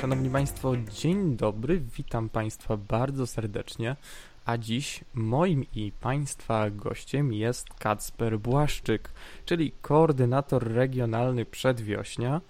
Szanowni 0.00 0.30
Państwo, 0.30 0.72
dzień 0.76 1.36
dobry, 1.36 1.80
witam 1.96 2.28
Państwa 2.28 2.76
bardzo 2.76 3.26
serdecznie, 3.26 3.96
a 4.44 4.58
dziś 4.58 5.00
moim 5.14 5.64
i 5.74 5.92
Państwa 6.00 6.70
gościem 6.70 7.32
jest 7.32 7.74
Kacper 7.74 8.38
Błaszczyk, 8.38 9.10
czyli 9.44 9.72
koordynator 9.82 10.72
regionalny 10.72 11.44
Przedwiośnia, 11.44 12.40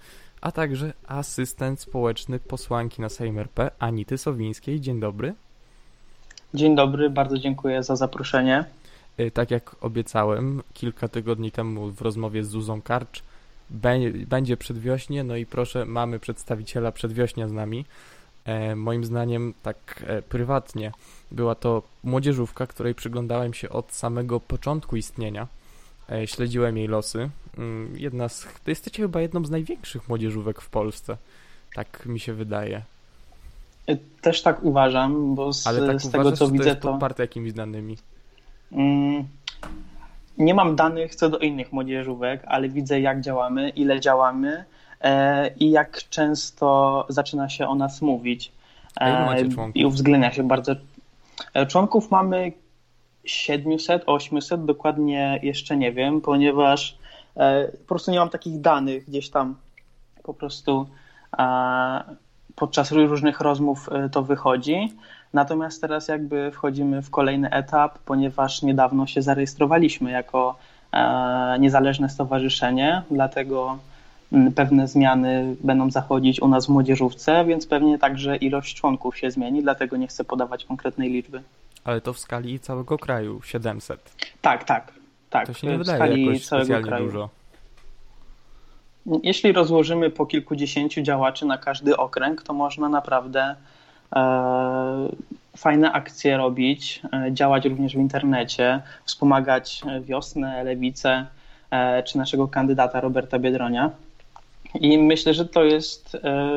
a 0.40 0.52
także 0.52 0.92
asystent 1.06 1.80
społeczny 1.80 2.38
posłanki 2.38 3.02
na 3.02 3.08
Sejm 3.08 3.38
RP 3.38 3.70
Anity 3.78 4.18
Sowińskiej. 4.18 4.80
Dzień 4.80 5.00
dobry. 5.00 5.34
Dzień 6.54 6.76
dobry, 6.76 7.10
bardzo 7.10 7.38
dziękuję 7.38 7.82
za 7.82 7.96
zaproszenie. 7.96 8.64
Y, 9.20 9.30
tak 9.30 9.50
jak 9.50 9.76
obiecałem 9.80 10.62
kilka 10.74 11.08
tygodni 11.08 11.52
temu 11.52 11.90
w 11.90 12.00
rozmowie 12.00 12.44
z 12.44 12.48
Zuzą 12.48 12.82
Karcz, 12.82 13.22
będzie 14.26 14.56
przedwiośnie, 14.56 15.24
no 15.24 15.36
i 15.36 15.46
proszę, 15.46 15.84
mamy 15.84 16.18
przedstawiciela 16.18 16.92
przedwiośnia 16.92 17.48
z 17.48 17.52
nami. 17.52 17.84
E, 18.44 18.76
moim 18.76 19.04
zdaniem, 19.04 19.54
tak 19.62 20.04
e, 20.06 20.22
prywatnie, 20.22 20.92
była 21.30 21.54
to 21.54 21.82
młodzieżówka, 22.04 22.66
której 22.66 22.94
przyglądałem 22.94 23.54
się 23.54 23.68
od 23.68 23.92
samego 23.92 24.40
początku 24.40 24.96
istnienia. 24.96 25.46
E, 26.12 26.26
śledziłem 26.26 26.76
jej 26.76 26.88
losy. 26.88 27.30
Mm, 27.58 27.98
jedna 27.98 28.28
z, 28.28 28.42
to 28.64 28.70
jesteście 28.70 29.02
chyba 29.02 29.20
jedną 29.20 29.44
z 29.44 29.50
największych 29.50 30.08
młodzieżówek 30.08 30.60
w 30.60 30.70
Polsce. 30.70 31.16
Tak 31.74 32.06
mi 32.06 32.20
się 32.20 32.34
wydaje. 32.34 32.82
E, 33.86 33.96
też 34.20 34.42
tak 34.42 34.64
uważam, 34.64 35.34
bo 35.34 35.52
z, 35.52 35.66
Ale 35.66 35.86
tak 35.86 36.00
z 36.00 36.04
uważasz, 36.04 36.12
tego 36.12 36.32
co 36.36 36.46
to 36.46 36.50
widzę 36.52 36.68
jest 36.68 36.80
to. 36.80 36.98
jakimiś 37.18 37.52
danymi. 37.52 37.96
Mm, 38.72 39.24
nie 40.40 40.54
mam 40.54 40.76
danych 40.76 41.14
co 41.14 41.28
do 41.28 41.38
innych 41.38 41.72
młodzieżówek, 41.72 42.42
ale 42.46 42.68
widzę 42.68 43.00
jak 43.00 43.20
działamy, 43.20 43.68
ile 43.68 44.00
działamy 44.00 44.64
e, 45.00 45.48
i 45.48 45.70
jak 45.70 46.08
często 46.10 47.06
zaczyna 47.08 47.48
się 47.48 47.68
o 47.68 47.74
nas 47.74 48.02
mówić. 48.02 48.52
E? 49.00 49.38
I 49.74 49.86
uwzględnia 49.86 50.32
się 50.32 50.48
bardzo. 50.48 50.72
E, 51.54 51.66
Członków 51.66 52.10
mamy 52.10 52.52
700, 53.24 54.02
800, 54.06 54.64
dokładnie 54.64 55.40
jeszcze 55.42 55.76
nie 55.76 55.92
wiem, 55.92 56.20
ponieważ 56.20 56.98
po 57.72 57.88
prostu 57.88 58.10
nie 58.10 58.18
mam 58.18 58.28
takich 58.30 58.60
danych 58.60 59.08
gdzieś 59.08 59.30
tam 59.30 59.54
po 60.22 60.34
prostu 60.34 60.86
podczas 62.56 62.92
różnych 62.92 63.40
rozmów 63.40 63.88
to 64.12 64.22
wychodzi. 64.22 64.92
Natomiast 65.34 65.80
teraz 65.80 66.08
jakby 66.08 66.50
wchodzimy 66.50 67.02
w 67.02 67.10
kolejny 67.10 67.50
etap, 67.50 67.98
ponieważ 67.98 68.62
niedawno 68.62 69.06
się 69.06 69.22
zarejestrowaliśmy 69.22 70.10
jako 70.10 70.58
e, 70.92 71.56
niezależne 71.60 72.08
stowarzyszenie, 72.08 73.02
dlatego 73.10 73.78
mm, 74.32 74.52
pewne 74.52 74.88
zmiany 74.88 75.56
będą 75.64 75.90
zachodzić 75.90 76.42
u 76.42 76.48
nas 76.48 76.66
w 76.66 76.68
młodzieżówce, 76.68 77.44
więc 77.44 77.66
pewnie 77.66 77.98
także 77.98 78.36
ilość 78.36 78.74
członków 78.74 79.18
się 79.18 79.30
zmieni, 79.30 79.62
dlatego 79.62 79.96
nie 79.96 80.06
chcę 80.06 80.24
podawać 80.24 80.64
konkretnej 80.64 81.10
liczby. 81.10 81.42
Ale 81.84 82.00
to 82.00 82.12
w 82.12 82.18
skali 82.18 82.60
całego 82.60 82.98
kraju 82.98 83.42
700. 83.42 84.12
Tak, 84.42 84.64
tak. 84.64 84.92
tak 85.30 85.46
To 85.46 85.52
się 85.52 85.66
nie 85.66 85.74
w 85.74 85.78
wydaje 85.78 85.98
skali 85.98 86.26
jakoś 86.26 86.46
całego 86.46 86.80
kraju. 86.80 87.04
dużo. 87.04 87.28
Jeśli 89.22 89.52
rozłożymy 89.52 90.10
po 90.10 90.26
kilkudziesięciu 90.26 91.02
działaczy 91.02 91.46
na 91.46 91.58
każdy 91.58 91.96
okręg, 91.96 92.42
to 92.42 92.52
można 92.52 92.88
naprawdę 92.88 93.56
fajne 95.56 95.92
akcje 95.92 96.36
robić, 96.36 97.02
e, 97.12 97.32
działać 97.32 97.64
również 97.64 97.92
w 97.92 97.98
internecie, 97.98 98.80
wspomagać 99.04 99.82
e, 99.86 100.00
wiosnę, 100.00 100.64
lewicę 100.64 101.26
e, 101.70 102.02
czy 102.02 102.18
naszego 102.18 102.48
kandydata 102.48 103.00
Roberta 103.00 103.38
Biedronia. 103.38 103.90
I 104.80 104.98
myślę, 104.98 105.34
że 105.34 105.44
to 105.46 105.64
jest 105.64 106.14
e, 106.14 106.50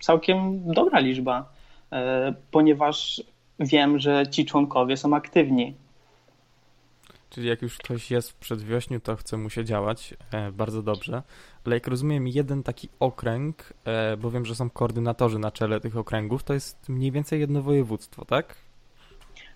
całkiem 0.00 0.60
dobra 0.72 0.98
liczba, 0.98 1.52
e, 1.92 2.34
ponieważ 2.50 3.22
wiem, 3.60 3.98
że 3.98 4.26
ci 4.26 4.46
członkowie 4.46 4.96
są 4.96 5.14
aktywni. 5.14 5.74
Czyli 7.34 7.48
jak 7.48 7.62
już 7.62 7.78
ktoś 7.78 8.10
jest 8.10 8.30
w 8.30 8.34
przedwiośniu, 8.34 9.00
to 9.00 9.16
chce 9.16 9.36
mu 9.36 9.50
się 9.50 9.64
działać. 9.64 10.14
E, 10.32 10.52
bardzo 10.52 10.82
dobrze. 10.82 11.22
Ale 11.66 11.76
jak 11.76 11.86
rozumiem, 11.86 12.28
jeden 12.28 12.62
taki 12.62 12.88
okręg, 13.00 13.72
e, 13.84 14.16
bo 14.16 14.30
wiem, 14.30 14.44
że 14.46 14.54
są 14.54 14.70
koordynatorzy 14.70 15.38
na 15.38 15.50
czele 15.50 15.80
tych 15.80 15.96
okręgów, 15.96 16.42
to 16.44 16.54
jest 16.54 16.88
mniej 16.88 17.12
więcej 17.12 17.40
jedno 17.40 17.62
województwo, 17.62 18.24
tak? 18.24 18.54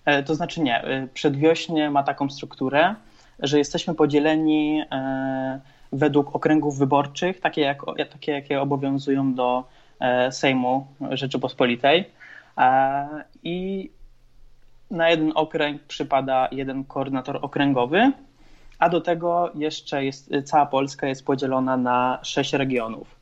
E, 0.05 0.23
To 0.23 0.35
znaczy 0.35 0.61
nie. 0.61 0.81
e, 0.83 1.07
Przedwiośnie 1.13 1.89
ma 1.91 2.03
taką 2.03 2.29
strukturę, 2.29 2.95
że 3.39 3.57
jesteśmy 3.57 3.95
podzieleni 3.95 4.83
e, 4.91 5.59
według 5.91 6.35
okręgów 6.35 6.77
wyborczych, 6.77 7.39
takie, 7.39 7.61
jak, 7.61 7.81
takie 8.11 8.31
jakie 8.31 8.61
obowiązują 8.61 9.33
do 9.33 9.63
e, 9.99 10.31
Sejmu 10.31 10.87
Rzeczypospolitej. 11.11 12.09
I 13.43 13.89
na 14.91 15.09
jeden 15.09 15.31
okręg 15.35 15.83
przypada 15.83 16.47
jeden 16.51 16.83
koordynator 16.83 17.39
okręgowy, 17.41 18.11
a 18.79 18.89
do 18.89 19.01
tego 19.01 19.51
jeszcze 19.55 20.05
jest, 20.05 20.31
cała 20.45 20.65
Polska 20.65 21.07
jest 21.07 21.25
podzielona 21.25 21.77
na 21.77 22.19
sześć 22.23 22.53
regionów. 22.53 23.15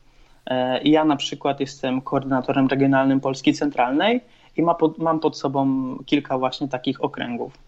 E, 0.46 0.82
ja 0.82 1.04
na 1.04 1.16
przykład 1.16 1.60
jestem 1.60 2.00
koordynatorem 2.00 2.66
regionalnym 2.66 3.20
Polski 3.20 3.54
Centralnej 3.54 4.20
i 4.56 4.62
ma 4.62 4.74
pod, 4.74 4.98
mam 4.98 5.20
pod 5.20 5.38
sobą 5.38 5.96
kilka 6.06 6.38
właśnie 6.38 6.68
takich 6.68 7.04
okręgów. 7.04 7.58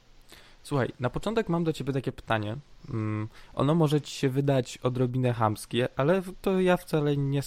Słuchaj, 0.63 0.89
na 1.01 1.11
początek 1.11 1.49
mam 1.49 1.65
do 1.65 1.73
ciebie 1.73 1.93
takie 1.93 2.13
pytanie. 2.13 2.57
Mm, 2.91 3.29
ono 3.55 3.75
może 3.75 4.01
ci 4.01 4.15
się 4.15 4.29
wydać 4.29 4.79
odrobinę 4.83 5.33
chamskie, 5.33 5.89
ale 5.97 6.23
to 6.43 6.61
ja 6.61 6.77
wcale 6.77 7.17
nie 7.17 7.41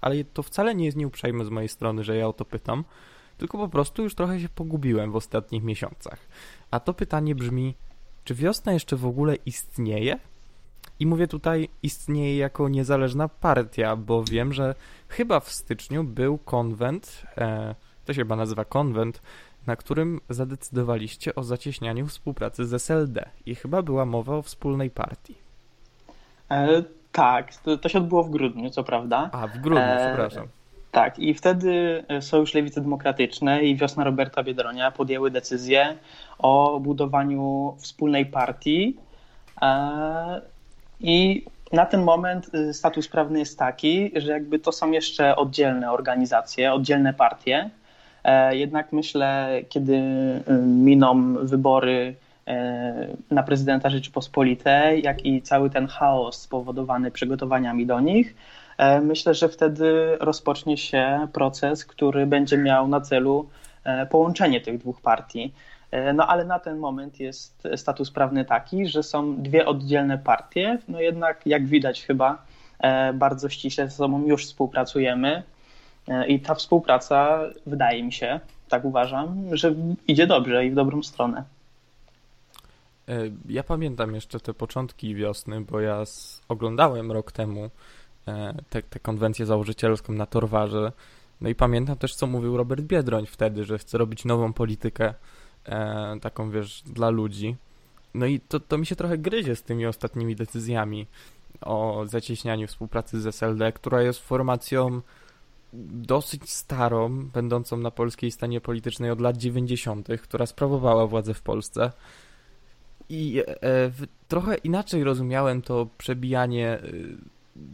ale 0.00 0.24
to 0.24 0.42
wcale 0.42 0.74
nie 0.74 0.84
jest 0.84 0.96
nieuprzejme 0.96 1.44
z 1.44 1.50
mojej 1.50 1.68
strony, 1.68 2.04
że 2.04 2.16
ja 2.16 2.28
o 2.28 2.32
to 2.32 2.44
pytam, 2.44 2.84
tylko 3.42 3.58
po 3.58 3.68
prostu 3.68 4.02
już 4.02 4.14
trochę 4.14 4.40
się 4.40 4.48
pogubiłem 4.48 5.12
w 5.12 5.16
ostatnich 5.16 5.62
miesiącach. 5.62 6.18
A 6.70 6.80
to 6.80 6.94
pytanie 6.94 7.34
brzmi, 7.34 7.74
czy 8.24 8.34
wiosna 8.34 8.72
jeszcze 8.72 8.96
w 8.96 9.06
ogóle 9.06 9.34
istnieje? 9.46 10.18
I 11.00 11.06
mówię 11.06 11.26
tutaj 11.26 11.68
istnieje 11.82 12.36
jako 12.36 12.68
niezależna 12.68 13.28
partia, 13.28 13.96
bo 13.96 14.24
wiem, 14.24 14.52
że 14.52 14.74
chyba 15.08 15.40
w 15.40 15.52
styczniu 15.52 16.04
był 16.04 16.38
konwent, 16.38 17.22
e, 17.36 17.74
to 18.04 18.12
się 18.12 18.20
chyba 18.20 18.36
nazywa 18.36 18.64
konwent, 18.64 19.22
na 19.66 19.76
którym 19.76 20.20
zadecydowaliście 20.28 21.34
o 21.34 21.42
zacieśnianiu 21.42 22.06
współpracy 22.06 22.66
z 22.66 22.74
SLD 22.74 23.28
i 23.46 23.54
chyba 23.54 23.82
była 23.82 24.06
mowa 24.06 24.36
o 24.36 24.42
wspólnej 24.42 24.90
partii. 24.90 25.34
E, 26.50 26.82
tak, 27.12 27.56
to, 27.56 27.78
to 27.78 27.88
się 27.88 27.98
odbyło 27.98 28.24
w 28.24 28.30
grudniu, 28.30 28.70
co 28.70 28.84
prawda. 28.84 29.30
A, 29.32 29.46
w 29.46 29.58
grudniu, 29.58 29.84
E, 29.84 30.06
przepraszam. 30.06 30.48
Tak, 30.92 31.18
i 31.18 31.34
wtedy 31.34 32.04
Sojusz 32.20 32.54
Lewicy 32.54 32.80
Demokratycznej 32.80 33.70
i 33.70 33.76
Wiosna 33.76 34.04
Roberta 34.04 34.42
Biedronia 34.42 34.90
podjęły 34.90 35.30
decyzję 35.30 35.96
o 36.38 36.80
budowaniu 36.80 37.74
wspólnej 37.78 38.26
partii. 38.26 38.96
E, 39.62 40.40
I 41.00 41.44
na 41.72 41.86
ten 41.86 42.02
moment 42.02 42.54
y, 42.54 42.74
status 42.74 43.08
prawny 43.08 43.38
jest 43.38 43.58
taki, 43.58 44.12
że 44.16 44.32
jakby 44.32 44.58
to 44.58 44.72
są 44.72 44.90
jeszcze 44.90 45.36
oddzielne 45.36 45.92
organizacje, 45.92 46.72
oddzielne 46.72 47.14
partie. 47.14 47.70
E, 48.24 48.56
Jednak 48.56 48.92
myślę, 48.92 49.60
kiedy 49.68 50.00
miną 50.66 51.34
wybory 51.34 52.14
e, 52.46 53.08
na 53.30 53.42
prezydenta 53.42 53.90
Rzeczypospolitej, 53.90 55.02
jak 55.02 55.26
i 55.26 55.42
cały 55.42 55.70
ten 55.70 55.86
chaos 55.86 56.40
spowodowany 56.40 57.10
przygotowaniami 57.10 57.86
do 57.86 58.00
nich, 58.00 58.34
E, 58.34 58.61
Myślę, 59.02 59.34
że 59.34 59.48
wtedy 59.48 60.16
rozpocznie 60.20 60.76
się 60.76 61.28
proces, 61.32 61.84
który 61.84 62.26
będzie 62.26 62.58
miał 62.58 62.88
na 62.88 63.00
celu 63.00 63.48
e, 63.84 64.06
połączenie 64.06 64.60
tych 64.60 64.78
dwóch 64.78 65.00
partii. 65.00 65.52
E, 65.90 66.12
No 66.12 66.26
ale 66.26 66.44
na 66.44 66.58
ten 66.58 66.78
moment 66.78 67.20
jest 67.20 67.68
status 67.76 68.10
prawny 68.10 68.44
taki, 68.44 68.86
że 68.86 69.02
są 69.02 69.42
dwie 69.42 69.66
oddzielne 69.66 70.18
partie. 70.18 70.78
No 70.88 71.00
jednak, 71.00 71.46
jak 71.46 71.66
widać, 71.66 72.04
chyba 72.04 72.44
e, 72.78 73.12
bardzo 73.12 73.48
ściśle 73.48 73.84
ze 73.88 73.96
sobą 73.96 74.26
już 74.26 74.46
współpracujemy. 74.46 75.42
E, 76.08 76.26
I 76.26 76.40
ta 76.40 76.54
współpraca, 76.54 77.40
wydaje 77.66 78.02
mi 78.02 78.12
się, 78.12 78.40
tak 78.68 78.84
uważam, 78.84 79.56
że 79.56 79.74
idzie 80.08 80.26
dobrze 80.26 80.66
i 80.66 80.70
w 80.70 80.74
dobrą 80.74 81.02
stronę. 81.02 81.44
E, 83.08 83.12
Ja 83.48 83.62
pamiętam 83.62 84.14
jeszcze 84.14 84.40
te 84.40 84.54
początki 84.54 85.14
wiosny, 85.14 85.60
bo 85.60 85.80
ja 85.80 86.02
oglądałem 86.48 87.12
rok 87.12 87.32
temu 87.32 87.64
e, 87.64 87.70
tę 88.70 88.82
tę 88.82 89.00
konwencję 89.00 89.46
założycielską 89.46 90.12
na 90.12 90.26
Torwarze. 90.26 90.92
No 91.40 91.48
i 91.48 91.54
pamiętam 91.54 91.96
też, 91.96 92.14
co 92.14 92.26
mówił 92.26 92.56
Robert 92.56 92.82
Biedroń 92.82 93.26
wtedy, 93.26 93.64
że 93.64 93.78
chce 93.78 93.98
robić 93.98 94.24
nową 94.24 94.52
politykę, 94.52 95.14
e, 95.64 96.18
taką 96.20 96.50
wiesz, 96.50 96.82
dla 96.86 97.10
ludzi. 97.10 97.56
No 98.14 98.26
i 98.26 98.40
to, 98.40 98.60
to 98.60 98.78
mi 98.78 98.86
się 98.86 98.96
trochę 98.96 99.18
gryzie 99.18 99.56
z 99.56 99.62
tymi 99.62 99.86
ostatnimi 99.86 100.36
decyzjami 100.36 101.06
o 101.60 102.04
zacieśnianiu 102.06 102.66
współpracy 102.66 103.20
z 103.20 103.26
SLD, 103.26 103.72
która 103.72 104.02
jest 104.02 104.20
formacją 104.20 105.00
dosyć 105.92 106.50
starą, 106.50 107.26
będącą 107.26 107.76
na 107.76 107.90
polskiej 107.90 108.30
scenie 108.30 108.60
politycznej 108.60 109.10
od 109.10 109.20
lat 109.20 109.36
90., 109.36 110.08
która 110.22 110.46
sprawowała 110.46 111.06
władzę 111.06 111.34
w 111.34 111.42
Polsce. 111.42 111.92
I 113.08 113.42
e, 113.46 113.54
w, 113.90 114.06
trochę 114.28 114.54
inaczej 114.54 115.04
rozumiałem 115.04 115.62
to 115.62 115.86
przebijanie 115.98 116.78
y, 116.84 117.16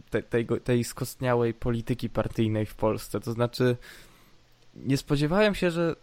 te, 0.09 0.23
tej, 0.63 0.83
skostniałej 0.83 1.53
polityki 1.53 2.09
partyjnej 2.09 2.65
w 2.65 2.75
Polsce. 2.75 3.19
To 3.19 3.31
znaczy, 3.31 3.77
nie 4.75 4.97
spodziewałem 4.97 5.55
się, 5.55 5.71
że 5.71 5.95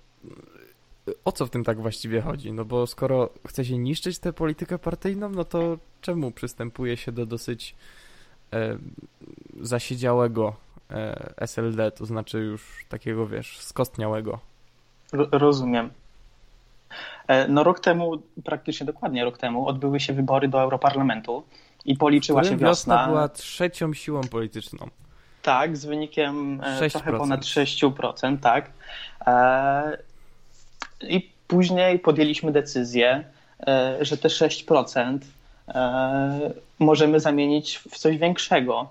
o 1.25 1.33
co 1.33 1.47
w 1.47 1.51
tym 1.51 1.65
tak 1.65 1.81
właściwie 1.81 2.21
chodzi? 2.21 2.53
No 2.53 2.65
bo 2.65 2.87
skoro 2.87 3.31
chce 3.47 3.65
się 3.65 3.79
niszczyć 3.79 4.19
tę 4.19 4.33
politykę 4.33 4.79
partyjną, 4.79 5.29
no 5.29 5.45
to 5.45 5.79
czemu 6.01 6.31
przystępuje 6.31 6.97
się 6.97 7.13
do 7.13 7.27
dosyć 7.27 7.75
e, 8.53 8.79
zasiedziałego 9.61 10.57
e, 10.91 11.35
SLD, 11.37 11.91
to 11.91 12.07
znaczy 12.07 12.39
już 12.39 12.87
takiego, 12.89 13.27
wiesz, 13.27 13.59
skostniałego? 13.61 14.39
Rozumiem. 15.33 15.91
E, 17.29 17.49
no 17.49 17.65
rok 17.65 17.81
temu, 17.81 18.23
praktycznie 18.45 18.87
dokładnie 18.87 19.25
rok 19.25 19.39
temu, 19.39 19.69
odbyły 19.69 20.01
się 20.01 20.13
wybory 20.13 20.49
do 20.49 20.61
Europarlamentu 20.61 21.45
i 21.87 21.97
policzyła 21.97 22.45
się 22.45 22.51
wiosna. 22.51 22.69
wiosna 22.69 23.07
była 23.07 23.29
trzecią 23.29 23.95
siłą 23.95 24.21
polityczną. 24.21 24.89
Tak, 25.43 25.77
z 25.77 25.85
wynikiem 25.85 26.61
6%. 26.61 26.87
E, 26.87 26.91
trochę 26.91 27.13
ponad 27.13 27.41
6%, 27.41 28.39
tak. 28.39 28.71
E, 29.27 29.99
I 31.09 31.31
później 31.49 31.99
podjęliśmy 31.99 32.53
decyzję, 32.53 33.25
że 34.01 34.17
te 34.17 34.29
6% 34.29 35.19
możemy 36.79 37.21
zamienić 37.21 37.79
w 37.79 37.99
coś 37.99 38.19
większego. 38.19 38.91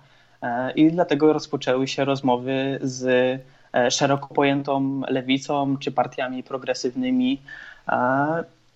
I 0.76 0.92
dlatego 0.92 1.34
rozpoczęły 1.34 1.88
się 1.88 2.06
rozmowy 2.06 2.80
z 2.82 3.42
szeroko 3.90 4.34
pojętą 4.34 5.02
lewicą 5.08 5.78
czy 5.78 5.92
partiami 5.92 6.44
progresywnymi, 6.44 7.42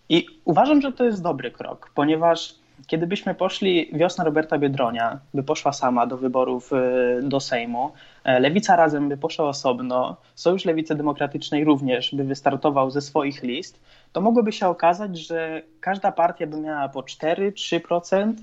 i 0.09 0.25
uważam, 0.45 0.81
że 0.81 0.91
to 0.91 1.03
jest 1.03 1.23
dobry 1.23 1.51
krok, 1.51 1.91
ponieważ 1.95 2.55
kiedybyśmy 2.87 3.35
poszli, 3.35 3.89
wiosna 3.93 4.23
Roberta 4.23 4.57
Biedronia 4.57 5.19
by 5.33 5.43
poszła 5.43 5.73
sama 5.73 6.07
do 6.07 6.17
wyborów 6.17 6.71
y, 6.73 7.23
do 7.23 7.39
Sejmu, 7.39 7.91
e, 8.23 8.39
Lewica 8.39 8.75
razem 8.75 9.09
by 9.09 9.17
poszła 9.17 9.45
osobno, 9.45 10.17
Sojusz 10.35 10.65
Lewicy 10.65 10.95
Demokratycznej 10.95 11.63
również 11.63 12.15
by 12.15 12.23
wystartował 12.23 12.91
ze 12.91 13.01
swoich 13.01 13.43
list, 13.43 13.81
to 14.11 14.21
mogłoby 14.21 14.51
się 14.51 14.67
okazać, 14.67 15.17
że 15.17 15.61
każda 15.81 16.11
partia 16.11 16.47
by 16.47 16.61
miała 16.61 16.89
po 16.89 17.03
4-3%, 17.03 18.33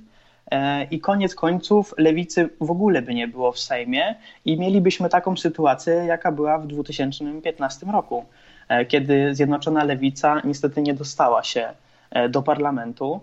e, 0.50 0.84
i 0.84 1.00
koniec 1.00 1.34
końców 1.34 1.94
lewicy 1.98 2.48
w 2.60 2.70
ogóle 2.70 3.02
by 3.02 3.14
nie 3.14 3.28
było 3.28 3.52
w 3.52 3.58
Sejmie 3.58 4.14
i 4.44 4.58
mielibyśmy 4.60 5.08
taką 5.08 5.36
sytuację, 5.36 5.94
jaka 5.94 6.32
była 6.32 6.58
w 6.58 6.66
2015 6.66 7.86
roku. 7.86 8.24
E, 8.68 8.84
kiedy 8.84 9.34
Zjednoczona 9.34 9.84
Lewica 9.84 10.40
niestety 10.44 10.82
nie 10.82 10.94
dostała 10.94 11.42
się 11.42 11.68
e, 12.10 12.28
do 12.28 12.42
parlamentu, 12.42 13.20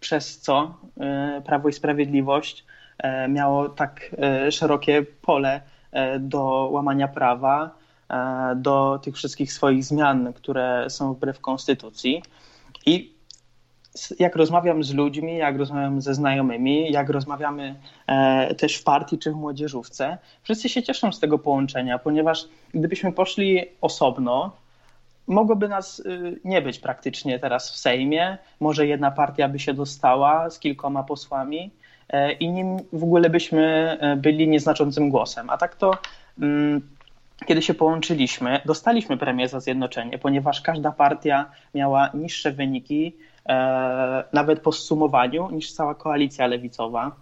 przez 0.00 0.38
co 0.38 0.74
e, 1.00 1.42
Prawo 1.46 1.68
i 1.68 1.72
Sprawiedliwość 1.72 2.64
miało 3.28 3.68
tak 3.68 4.16
szerokie 4.50 5.02
pole 5.02 5.60
do 6.18 6.68
łamania 6.72 7.08
prawa, 7.08 7.70
do 8.56 9.00
tych 9.02 9.16
wszystkich 9.16 9.52
swoich 9.52 9.84
zmian, 9.84 10.32
które 10.32 10.90
są 10.90 11.14
wbrew 11.14 11.40
konstytucji. 11.40 12.22
I 12.86 13.14
jak 14.18 14.36
rozmawiam 14.36 14.84
z 14.84 14.94
ludźmi, 14.94 15.36
jak 15.36 15.56
rozmawiam 15.56 16.00
ze 16.00 16.14
znajomymi, 16.14 16.92
jak 16.92 17.10
rozmawiamy 17.10 17.74
też 18.58 18.76
w 18.76 18.84
partii 18.84 19.18
czy 19.18 19.32
w 19.32 19.34
młodzieżówce, 19.34 20.18
wszyscy 20.42 20.68
się 20.68 20.82
cieszą 20.82 21.12
z 21.12 21.20
tego 21.20 21.38
połączenia, 21.38 21.98
ponieważ 21.98 22.48
gdybyśmy 22.74 23.12
poszli 23.12 23.60
osobno, 23.80 24.52
mogłoby 25.30 25.68
nas 25.68 26.00
y, 26.00 26.40
nie 26.44 26.62
być 26.62 26.78
praktycznie 26.78 27.38
teraz 27.38 27.70
w 27.70 27.76
Sejmie. 27.76 28.38
Może 28.60 28.86
jedna 28.86 29.10
partia 29.10 29.48
by 29.48 29.58
się 29.58 29.74
dostała 29.74 30.50
z 30.50 30.58
kilkoma 30.58 31.02
posłami 31.02 31.70
e, 32.08 32.32
i 32.32 32.48
nim 32.48 32.76
w 32.92 33.04
ogóle 33.04 33.30
byśmy 33.30 33.96
e, 34.00 34.16
byli 34.16 34.48
nieznaczącym 34.48 35.10
głosem. 35.10 35.50
A 35.50 35.56
tak 35.56 35.76
to 35.76 35.98
mm, 36.40 36.80
kiedy 37.46 37.62
się 37.62 37.74
połączyliśmy, 37.74 38.60
dostaliśmy 38.64 39.16
premię 39.16 39.48
za 39.48 39.60
zjednoczenie, 39.60 40.18
ponieważ 40.18 40.60
każda 40.60 40.92
partia 40.92 41.50
miała 41.74 42.10
niższe 42.14 42.52
wyniki, 42.52 43.16
e, 43.48 44.24
nawet 44.32 44.60
po 44.60 44.72
zsumowaniu, 44.72 45.50
niż 45.50 45.72
cała 45.72 45.94
koalicja 45.94 46.46
lewicowa. 46.46 47.12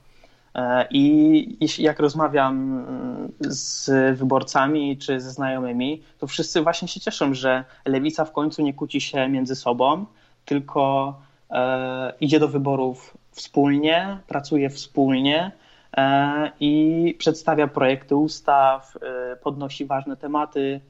E, 0.58 0.86
I 0.90 1.58
jak 1.78 1.98
rozmawiam 1.98 2.54
mm, 2.88 3.32
z 3.40 3.90
wyborcami 4.18 4.98
czy 4.98 5.20
ze 5.20 5.30
znajomymi, 5.30 6.02
to 6.18 6.26
wszyscy 6.26 6.62
właśnie 6.62 6.88
się 6.88 7.00
cieszą, 7.00 7.34
że 7.34 7.64
lewica 7.84 8.24
w 8.24 8.32
końcu 8.32 8.62
nie 8.62 8.74
kłóci 8.74 9.00
się 9.00 9.28
między 9.28 9.56
sobą, 9.56 10.06
tylko 10.44 11.14
e, 11.50 12.12
idzie 12.20 12.40
do 12.40 12.48
wyborów 12.48 13.16
wspólnie, 13.30 14.18
pracuje 14.26 14.70
wspólnie 14.70 15.52
e, 15.96 16.50
i 16.60 17.14
przedstawia 17.18 17.68
projekty 17.68 18.16
ustaw, 18.16 18.96
podnosi 19.42 19.86
ważne 19.86 20.16
tematy, 20.16 20.80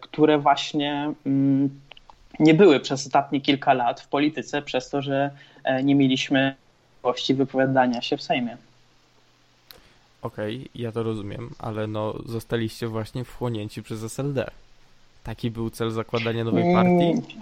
które 0.00 0.38
właśnie 0.38 1.12
mm, 1.26 1.80
nie 2.40 2.54
były 2.54 2.80
przez 2.80 3.06
ostatnie 3.06 3.40
kilka 3.40 3.72
lat 3.72 4.00
w 4.00 4.08
polityce, 4.08 4.62
przez 4.62 4.90
to, 4.90 5.02
że 5.02 5.30
nie 5.82 5.94
mieliśmy 5.94 6.54
możliwości 7.02 7.34
wypowiadania 7.34 8.02
się 8.02 8.16
w 8.16 8.22
Sejmie. 8.22 8.56
Okej, 10.22 10.56
okay, 10.56 10.68
ja 10.74 10.92
to 10.92 11.02
rozumiem, 11.02 11.50
ale 11.58 11.86
no 11.86 12.14
zostaliście 12.26 12.88
właśnie 12.88 13.24
wchłonięci 13.24 13.82
przez 13.82 14.02
SLD. 14.02 14.50
Taki 15.24 15.50
był 15.50 15.70
cel 15.70 15.90
zakładania 15.90 16.44
nowej 16.44 16.74
partii? 16.74 17.36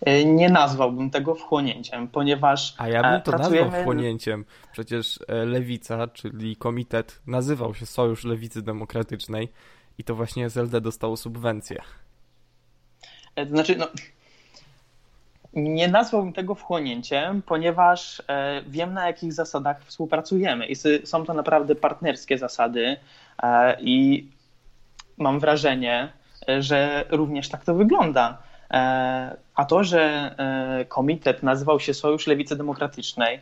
Mm, 0.00 0.36
nie 0.36 0.48
nazwałbym 0.48 1.10
tego 1.10 1.34
wchłonięciem, 1.34 2.08
ponieważ. 2.08 2.74
A 2.78 2.88
ja 2.88 3.02
bym 3.02 3.22
to 3.22 3.32
pracujemy... 3.32 3.64
nazwał 3.64 3.80
wchłonięciem. 3.80 4.44
Przecież 4.72 5.18
e, 5.28 5.44
Lewica, 5.44 6.08
czyli 6.08 6.56
komitet, 6.56 7.20
nazywał 7.26 7.74
się 7.74 7.86
Sojusz 7.86 8.24
Lewicy 8.24 8.62
Demokratycznej 8.62 9.48
i 9.98 10.04
to 10.04 10.14
właśnie 10.14 10.46
SLD 10.46 10.80
dostało 10.80 11.16
subwencję. 11.16 11.82
E, 13.36 13.46
znaczy, 13.46 13.76
no, 13.76 13.86
nie 15.54 15.88
nazwałbym 15.88 16.32
tego 16.32 16.54
wchłonięciem, 16.54 17.42
ponieważ 17.42 18.22
e, 18.28 18.62
wiem 18.66 18.94
na 18.94 19.06
jakich 19.06 19.32
zasadach 19.32 19.84
współpracujemy 19.84 20.66
i 20.66 20.76
są 21.04 21.24
to 21.24 21.34
naprawdę 21.34 21.74
partnerskie 21.74 22.38
zasady 22.38 22.96
e, 23.42 23.80
i 23.80 24.28
mam 25.18 25.40
wrażenie, 25.40 26.12
e, 26.48 26.62
że 26.62 27.04
również 27.10 27.48
tak 27.48 27.64
to 27.64 27.74
wygląda. 27.74 28.38
A 29.54 29.64
to, 29.64 29.84
że 29.84 30.34
komitet 30.88 31.42
nazywał 31.42 31.80
się 31.80 31.94
Sojusz 31.94 32.26
Lewicy 32.26 32.56
Demokratycznej, 32.56 33.40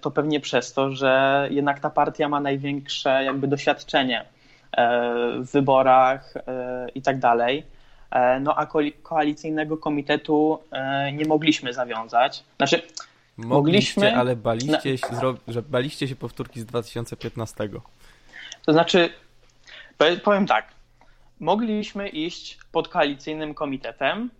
to 0.00 0.10
pewnie 0.10 0.40
przez 0.40 0.72
to, 0.72 0.90
że 0.90 1.46
jednak 1.50 1.80
ta 1.80 1.90
partia 1.90 2.28
ma 2.28 2.40
największe 2.40 3.24
jakby 3.24 3.48
doświadczenie 3.48 4.24
w 5.38 5.52
wyborach 5.52 6.34
i 6.94 7.02
tak 7.02 7.18
dalej. 7.18 7.66
E, 8.10 8.40
no 8.40 8.54
a 8.56 8.66
koalicyjnego 9.02 9.76
komitetu 9.76 10.58
e, 10.70 11.12
nie 11.12 11.24
mogliśmy 11.24 11.72
zawiązać. 11.72 12.44
Znaczy, 12.56 12.82
mogliście, 13.36 14.00
mogliśmy, 14.00 14.16
ale 14.16 14.36
baliście, 14.36 14.98
się, 14.98 15.06
że 15.48 15.62
baliście 15.62 16.08
się 16.08 16.16
powtórki 16.16 16.60
z 16.60 16.66
2015. 16.66 17.68
To 18.66 18.72
znaczy, 18.72 19.10
powiem 20.24 20.46
tak, 20.46 20.66
mogliśmy 21.40 22.08
iść 22.08 22.58
pod 22.72 22.88
koalicyjnym 22.88 23.54
komitetem 23.54 24.30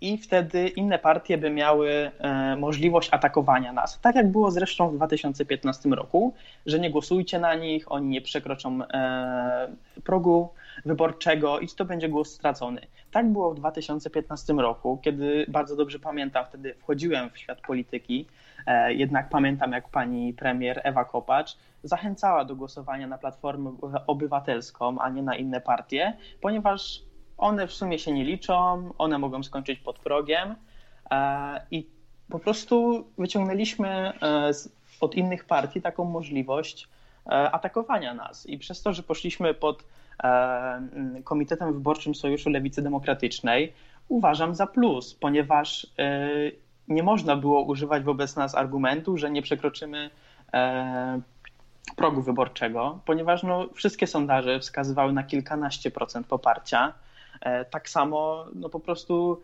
i 0.00 0.18
wtedy 0.18 0.68
inne 0.68 0.98
partie 0.98 1.38
by 1.38 1.50
miały 1.50 2.10
e, 2.18 2.56
możliwość 2.56 3.08
atakowania 3.12 3.72
nas. 3.72 4.00
Tak 4.00 4.16
jak 4.16 4.32
było 4.32 4.50
zresztą 4.50 4.90
w 4.90 4.96
2015 4.96 5.88
roku, 5.88 6.34
że 6.66 6.80
nie 6.80 6.90
głosujcie 6.90 7.38
na 7.38 7.54
nich, 7.54 7.92
oni 7.92 8.08
nie 8.08 8.20
przekroczą 8.20 8.78
progu 10.04 10.50
wyborczego 10.84 11.60
i 11.60 11.68
to 11.68 11.84
będzie 11.84 12.08
głos 12.08 12.32
stracony. 12.32 12.80
Tak 13.10 13.32
było 13.32 13.50
w 13.50 13.54
2015 13.54 14.52
roku, 14.52 14.98
kiedy 15.02 15.46
bardzo 15.48 15.76
dobrze 15.76 15.98
pamiętam, 15.98 16.44
wtedy 16.46 16.74
wchodziłem 16.74 17.30
w 17.30 17.38
świat 17.38 17.60
polityki, 17.60 18.26
e, 18.66 18.94
jednak 18.94 19.28
pamiętam 19.28 19.72
jak 19.72 19.88
pani 19.88 20.34
premier 20.34 20.80
Ewa 20.84 21.04
Kopacz 21.04 21.56
zachęcała 21.82 22.44
do 22.44 22.56
głosowania 22.56 23.06
na 23.06 23.18
Platformę 23.18 23.76
Obywatelską, 24.06 24.98
a 24.98 25.08
nie 25.08 25.22
na 25.22 25.36
inne 25.36 25.60
partie, 25.60 26.16
ponieważ 26.40 27.02
one 27.38 27.66
w 27.66 27.72
sumie 27.72 27.98
się 27.98 28.12
nie 28.12 28.24
liczą, 28.24 28.90
one 28.98 29.18
mogą 29.18 29.42
skończyć 29.42 29.80
pod 29.80 29.98
progiem 29.98 30.54
e, 31.10 31.66
i 31.70 31.86
po 32.30 32.38
prostu 32.38 33.06
wyciągnęliśmy 33.18 33.88
e, 33.88 34.50
od 35.00 35.14
innych 35.14 35.44
partii 35.44 35.82
taką 35.82 36.04
możliwość 36.04 36.88
atakowania 37.52 38.14
nas. 38.14 38.46
I 38.46 38.58
przez 38.58 38.82
to, 38.82 38.92
że 38.92 39.02
poszliśmy 39.02 39.54
pod 39.54 39.84
Komitetem 41.24 41.72
Wyborczym 41.72 42.14
Sojuszu 42.14 42.50
Lewicy 42.50 42.82
Demokratycznej 42.82 43.72
uważam 44.08 44.54
za 44.54 44.66
plus, 44.66 45.14
ponieważ 45.14 45.86
e, 45.98 46.28
nie 46.88 47.02
można 47.02 47.36
było 47.36 47.62
używać 47.62 48.02
wobec 48.02 48.36
nas 48.36 48.54
argumentu, 48.54 49.16
że 49.16 49.30
nie 49.30 49.42
przekroczymy 49.42 50.10
e, 50.52 51.20
progu 51.96 52.22
wyborczego, 52.22 53.00
ponieważ 53.04 53.42
no, 53.42 53.68
wszystkie 53.74 54.06
sondaże 54.06 54.60
wskazywały 54.60 55.12
na 55.12 55.22
kilkanaście 55.22 55.90
procent 55.90 56.26
poparcia. 56.26 56.92
Tak 57.70 57.88
samo 57.88 58.46
no, 58.54 58.68
po 58.68 58.80
prostu 58.80 59.42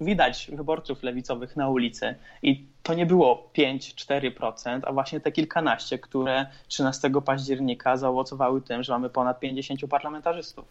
widać 0.00 0.50
wyborców 0.52 1.02
lewicowych 1.02 1.56
na 1.56 1.68
ulicy 1.68 2.14
i 2.42 2.66
to 2.82 2.94
nie 2.94 3.06
było 3.06 3.50
5-4%, 3.58 4.80
a 4.84 4.92
właśnie 4.92 5.20
te 5.20 5.32
kilkanaście, 5.32 5.98
które 5.98 6.46
13 6.68 7.10
października 7.24 7.96
zaowocowały 7.96 8.62
tym, 8.62 8.82
że 8.82 8.92
mamy 8.92 9.10
ponad 9.10 9.40
50 9.40 9.80
parlamentarzystów. 9.90 10.64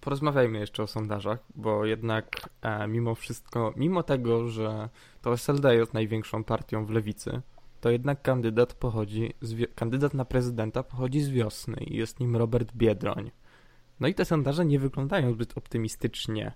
porozmawiajmy 0.00 0.58
jeszcze 0.58 0.82
o 0.82 0.86
sondażach, 0.86 1.38
bo 1.54 1.84
jednak 1.84 2.48
e, 2.62 2.88
mimo 2.88 3.14
wszystko, 3.14 3.72
mimo 3.76 4.02
tego, 4.02 4.48
że 4.48 4.88
to 5.22 5.32
SLD 5.32 5.74
jest 5.74 5.94
największą 5.94 6.44
partią 6.44 6.86
w 6.86 6.90
lewicy, 6.90 7.42
to 7.80 7.90
jednak 7.90 8.22
kandydat 8.22 8.74
pochodzi, 8.74 9.34
z, 9.40 9.74
kandydat 9.74 10.14
na 10.14 10.24
prezydenta 10.24 10.82
pochodzi 10.82 11.20
z 11.20 11.30
wiosny 11.30 11.76
i 11.84 11.96
jest 11.96 12.20
nim 12.20 12.36
Robert 12.36 12.72
Biedroń. 12.72 13.30
No 14.00 14.08
i 14.08 14.14
te 14.14 14.24
sondaże 14.24 14.64
nie 14.64 14.78
wyglądają 14.78 15.32
zbyt 15.32 15.58
optymistycznie. 15.58 16.52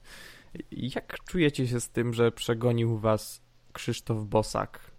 Jak 0.73 1.25
czujecie 1.25 1.67
się 1.69 1.81
z 1.81 1.89
tym, 1.89 2.15
że 2.15 2.33
przegonił 2.33 2.99
was 2.99 3.41
Krzysztof 3.73 4.25
Bosak? 4.25 4.93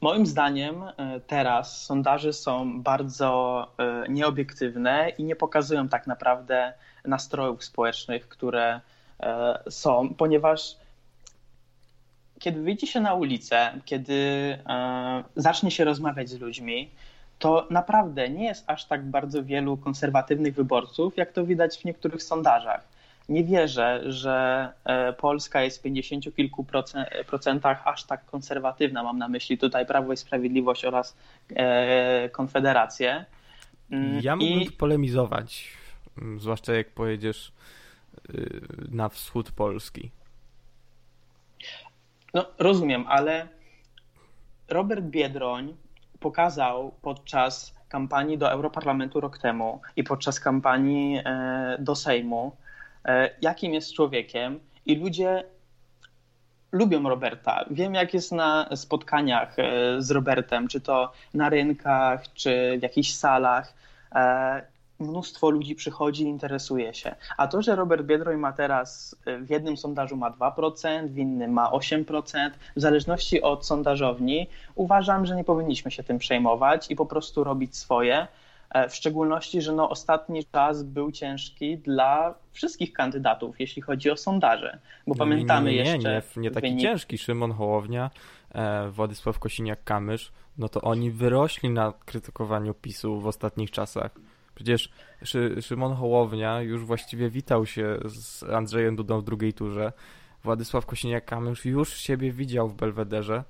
Moim 0.00 0.26
zdaniem 0.26 0.82
e, 0.82 1.20
teraz 1.26 1.84
sondaże 1.84 2.32
są 2.32 2.82
bardzo 2.82 3.66
e, 3.78 4.04
nieobiektywne 4.08 5.08
i 5.18 5.24
nie 5.24 5.36
pokazują 5.36 5.88
tak 5.88 6.06
naprawdę 6.06 6.72
nastrojów 7.04 7.64
społecznych, 7.64 8.28
które 8.28 8.80
e, 9.20 9.58
są, 9.70 10.14
ponieważ 10.14 10.76
kiedy 12.38 12.62
wyjdzie 12.62 12.86
się 12.86 13.00
na 13.00 13.14
ulicę, 13.14 13.80
kiedy 13.84 14.58
zacznie 15.36 15.70
się 15.70 15.84
rozmawiać 15.84 16.28
z 16.28 16.40
ludźmi, 16.40 16.90
to 17.38 17.66
naprawdę 17.70 18.28
nie 18.28 18.44
jest 18.44 18.64
aż 18.66 18.84
tak 18.84 19.04
bardzo 19.04 19.44
wielu 19.44 19.76
konserwatywnych 19.76 20.54
wyborców, 20.54 21.16
jak 21.16 21.32
to 21.32 21.44
widać 21.44 21.78
w 21.78 21.84
niektórych 21.84 22.22
sondażach 22.22 22.95
nie 23.28 23.44
wierzę, 23.44 24.12
że 24.12 24.68
e, 24.84 25.12
Polska 25.12 25.62
jest 25.62 25.78
w 25.78 25.82
50 25.82 26.36
kilku 26.36 26.66
procentach 27.26 27.86
aż 27.86 28.04
tak 28.04 28.24
konserwatywna. 28.24 29.02
Mam 29.02 29.18
na 29.18 29.28
myśli 29.28 29.58
tutaj 29.58 29.86
Prawo 29.86 30.12
i 30.12 30.16
Sprawiedliwość 30.16 30.84
oraz 30.84 31.16
e, 31.56 32.28
Konfederację. 32.28 33.24
Mm, 33.90 34.20
ja 34.22 34.36
mógłbym 34.36 34.62
I... 34.62 34.70
polemizować, 34.70 35.68
mm, 36.18 36.40
zwłaszcza 36.40 36.74
jak 36.74 36.90
pojedziesz 36.90 37.52
y, 38.34 38.60
na 38.90 39.08
wschód 39.08 39.50
Polski. 39.50 40.10
No, 42.34 42.46
rozumiem, 42.58 43.04
ale 43.08 43.48
Robert 44.68 45.04
Biedroń 45.04 45.76
pokazał 46.20 46.94
podczas 47.02 47.74
kampanii 47.88 48.38
do 48.38 48.50
Europarlamentu 48.50 49.20
rok 49.20 49.38
temu 49.38 49.80
i 49.96 50.04
podczas 50.04 50.40
kampanii 50.40 51.20
e, 51.24 51.76
do 51.80 51.94
Sejmu, 51.94 52.56
jakim 53.42 53.74
jest 53.74 53.92
człowiekiem 53.92 54.60
i 54.86 54.96
ludzie 54.96 55.44
lubią 56.72 57.08
Roberta. 57.08 57.64
Wiem, 57.70 57.94
jak 57.94 58.14
jest 58.14 58.32
na 58.32 58.68
spotkaniach 58.76 59.58
e, 59.58 59.62
z 59.98 60.10
Robertem, 60.10 60.68
czy 60.68 60.80
to 60.80 61.12
na 61.34 61.48
rynkach, 61.48 62.32
czy 62.34 62.76
w 62.78 62.82
jakichś 62.82 63.12
salach. 63.12 63.74
E, 64.14 64.76
mnóstwo 64.98 65.50
ludzi 65.50 65.74
przychodzi 65.74 66.24
i 66.24 66.26
interesuje 66.26 66.94
się. 66.94 67.14
A 67.36 67.48
to, 67.48 67.62
że 67.62 67.76
Robert 67.76 68.02
Biedroń 68.02 68.36
ma 68.36 68.52
teraz 68.52 69.16
w 69.40 69.50
jednym 69.50 69.76
sondażu 69.76 70.16
ma 70.16 70.30
2%, 70.30 71.08
w 71.08 71.18
innym 71.18 71.52
ma 71.52 71.70
8%, 71.70 72.50
w 72.76 72.80
zależności 72.80 73.42
od 73.42 73.66
sondażowni, 73.66 74.46
uważam, 74.74 75.26
że 75.26 75.36
nie 75.36 75.44
powinniśmy 75.44 75.90
się 75.90 76.02
tym 76.02 76.18
przejmować 76.18 76.90
i 76.90 76.96
po 76.96 77.06
prostu 77.06 77.44
robić 77.44 77.76
swoje. 77.76 78.26
E, 78.70 78.88
w 78.88 78.94
szczególności, 78.94 79.62
że 79.62 79.72
no 79.72 79.90
ostatni 79.90 80.44
czas 80.44 80.82
był 80.82 81.12
ciężki 81.12 81.78
dla 81.78 82.34
wszystkich 82.52 82.92
kandydatów, 82.92 83.60
jeśli 83.60 83.82
chodzi 83.82 84.10
o 84.10 84.16
sondaże, 84.16 84.78
bo 85.06 85.14
pamiętamy 85.14 85.70
nie, 85.70 85.76
nie, 85.76 85.90
jeszcze... 85.90 86.08
Nie, 86.08 86.22
nie, 86.36 86.42
nie 86.42 86.50
taki 86.50 86.68
wynik... 86.68 86.82
ciężki. 86.82 87.18
Szymon 87.18 87.52
Hołownia, 87.52 88.10
e, 88.54 88.88
Władysław 88.90 89.38
Kosiniak-Kamysz, 89.38 90.30
no 90.58 90.68
to 90.68 90.80
oni 90.80 91.10
wyrośli 91.10 91.70
na 91.70 91.92
krytykowaniu 92.04 92.74
PiSu 92.74 93.20
w 93.20 93.26
ostatnich 93.26 93.70
czasach. 93.70 94.10
Przecież 94.54 94.90
Szy, 95.22 95.62
Szymon 95.62 95.94
Hołownia 95.94 96.60
już 96.62 96.84
właściwie 96.84 97.30
witał 97.30 97.66
się 97.66 97.98
z 98.04 98.42
Andrzejem 98.42 98.96
Dudą 98.96 99.20
w 99.20 99.24
drugiej 99.24 99.52
turze. 99.52 99.92
Władysław 100.44 100.86
Kosiniak-Kamysz 100.86 101.68
już 101.68 101.96
siebie 101.96 102.32
widział 102.32 102.68
w 102.68 102.74
Belwederze. 102.74 103.44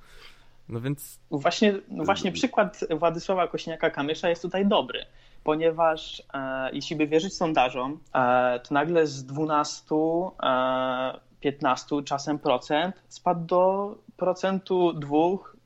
No 0.69 0.81
więc. 0.81 1.21
Właśnie, 1.31 1.75
no 1.89 2.05
właśnie 2.05 2.33
przykład 2.33 2.81
Władysława 2.91 3.47
Kośniaka-Kamysza 3.47 4.29
jest 4.29 4.43
tutaj 4.43 4.67
dobry, 4.67 5.07
ponieważ 5.45 6.23
e, 6.35 6.71
jeśli 6.73 6.97
by 6.97 7.07
wierzyć 7.07 7.35
sondażom, 7.37 8.01
e, 8.15 8.61
to 8.61 8.75
nagle 8.75 9.07
z 9.07 9.25
12, 9.25 9.95
e, 10.43 11.21
15 11.41 12.03
czasem 12.03 12.39
procent 12.39 13.03
spadł 13.09 13.47
do 13.47 13.95
procentu 14.17 14.93
2, 14.93 15.17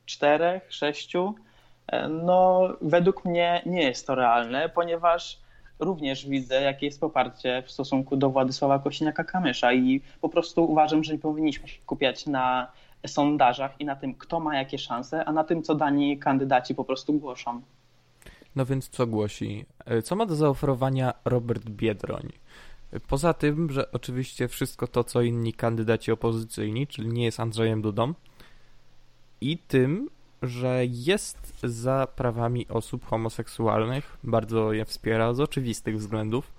4, 0.06 0.60
6. 0.68 1.12
No, 2.08 2.68
według 2.80 3.24
mnie 3.24 3.62
nie 3.66 3.82
jest 3.82 4.06
to 4.06 4.14
realne, 4.14 4.68
ponieważ 4.68 5.40
również 5.78 6.26
widzę, 6.26 6.62
jakie 6.62 6.86
jest 6.86 7.00
poparcie 7.00 7.62
w 7.66 7.70
stosunku 7.70 8.16
do 8.16 8.30
Władysława 8.30 8.78
Kośniaka-Kamysza 8.78 9.74
i 9.74 10.00
po 10.20 10.28
prostu 10.28 10.64
uważam, 10.64 11.04
że 11.04 11.12
nie 11.12 11.18
powinniśmy 11.18 11.68
się 11.68 11.80
kupiać 11.86 12.26
na 12.26 12.72
sondażach 13.06 13.80
i 13.80 13.84
na 13.84 13.96
tym, 13.96 14.14
kto 14.14 14.40
ma 14.40 14.56
jakie 14.56 14.78
szanse, 14.78 15.24
a 15.24 15.32
na 15.32 15.44
tym, 15.44 15.62
co 15.62 15.74
dani 15.74 16.18
kandydaci 16.18 16.74
po 16.74 16.84
prostu 16.84 17.12
głoszą. 17.12 17.62
No 18.56 18.66
więc 18.66 18.88
co 18.88 19.06
głosi? 19.06 19.66
E, 19.84 20.02
co 20.02 20.16
ma 20.16 20.26
do 20.26 20.34
zaoferowania 20.34 21.14
Robert 21.24 21.64
Biedroń? 21.64 22.28
Poza 23.08 23.34
tym, 23.34 23.72
że 23.72 23.92
oczywiście 23.92 24.48
wszystko 24.48 24.86
to, 24.86 25.04
co 25.04 25.22
inni 25.22 25.52
kandydaci 25.52 26.12
opozycyjni, 26.12 26.86
czyli 26.86 27.08
nie 27.08 27.24
jest 27.24 27.40
Andrzejem 27.40 27.82
Dudą, 27.82 28.14
i 29.40 29.58
tym, 29.58 30.10
że 30.42 30.82
jest 30.86 31.60
za 31.62 32.06
prawami 32.16 32.68
osób 32.68 33.06
homoseksualnych, 33.06 34.18
bardzo 34.24 34.72
je 34.72 34.84
wspiera 34.84 35.34
z 35.34 35.40
oczywistych 35.40 35.98
względów. 35.98 36.52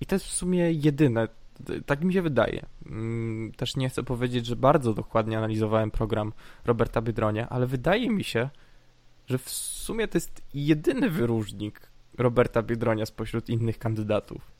I 0.00 0.06
to 0.06 0.14
jest 0.14 0.26
w 0.26 0.32
sumie 0.32 0.72
jedyne, 0.72 1.28
tak 1.86 2.04
mi 2.04 2.12
się 2.12 2.22
wydaje. 2.22 2.66
Mm, 2.86 3.52
też 3.52 3.76
nie 3.76 3.88
chcę 3.88 4.02
powiedzieć, 4.02 4.46
że 4.46 4.56
bardzo 4.56 4.94
dokładnie 4.94 5.38
analizowałem 5.38 5.90
program 5.90 6.32
Roberta 6.64 7.02
Biedronia, 7.02 7.48
ale 7.48 7.66
wydaje 7.66 8.10
mi 8.10 8.24
się, 8.24 8.48
że 9.26 9.38
w 9.38 9.50
sumie 9.50 10.08
to 10.08 10.16
jest 10.16 10.42
jedyny 10.54 11.10
wyróżnik 11.10 11.80
Roberta 12.18 12.62
Biedronia 12.62 13.06
spośród 13.06 13.48
innych 13.48 13.78
kandydatów. 13.78 14.54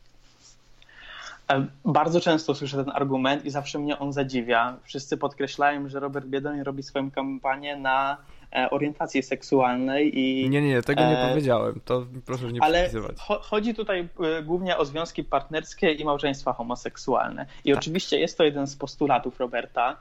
E, 1.51 1.67
bardzo 1.85 2.21
często 2.21 2.55
słyszę 2.55 2.85
ten 2.85 2.93
argument 2.95 3.45
i 3.45 3.51
zawsze 3.51 3.79
mnie 3.79 3.99
on 3.99 4.13
zadziwia. 4.13 4.77
Wszyscy 4.83 5.17
podkreślają, 5.17 5.89
że 5.89 6.01
Robert 6.01 6.27
Biedroń 6.27 6.63
robi 6.63 6.83
swoją 6.83 7.11
kampanię 7.11 7.77
na 7.77 8.17
orientacji 8.70 9.23
seksualnej 9.23 10.18
i... 10.18 10.50
Nie, 10.50 10.62
nie, 10.62 10.82
tego 10.82 11.00
nie 11.00 11.18
e, 11.18 11.28
powiedziałem, 11.28 11.80
to 11.84 12.06
proszę 12.26 12.52
nie 12.52 12.62
Ale 12.62 12.90
chodzi 13.40 13.75
tutaj 13.75 14.08
e, 14.38 14.42
głównie 14.42 14.76
o 14.76 14.84
związki 14.84 15.25
partnerskie 15.25 15.92
i 15.92 16.04
małżeństwa 16.04 16.52
homoseksualne. 16.52 17.46
I 17.64 17.70
tak. 17.70 17.78
oczywiście 17.78 18.18
jest 18.18 18.38
to 18.38 18.44
jeden 18.44 18.66
z 18.66 18.76
postulatów 18.76 19.40
Roberta, 19.40 19.96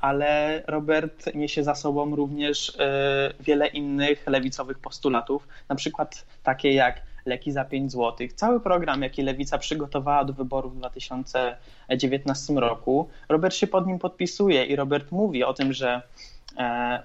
ale 0.00 0.62
Robert 0.66 1.34
niesie 1.34 1.64
za 1.64 1.74
sobą 1.74 2.16
również 2.16 2.78
wiele 3.40 3.66
innych 3.66 4.26
lewicowych 4.26 4.78
postulatów, 4.78 5.48
na 5.68 5.76
przykład 5.76 6.26
takie 6.42 6.72
jak 6.72 7.02
leki 7.26 7.52
za 7.52 7.64
5 7.64 7.92
zł. 7.92 8.28
Cały 8.34 8.60
program, 8.60 9.02
jaki 9.02 9.22
Lewica 9.22 9.58
przygotowała 9.58 10.24
do 10.24 10.32
wyborów 10.32 10.74
w 10.74 10.78
2019 10.78 12.54
roku, 12.54 13.08
Robert 13.28 13.54
się 13.54 13.66
pod 13.66 13.86
nim 13.86 13.98
podpisuje 13.98 14.64
i 14.64 14.76
Robert 14.76 15.12
mówi 15.12 15.44
o 15.44 15.54
tym, 15.54 15.72
że 15.72 16.02
E, 16.26 16.35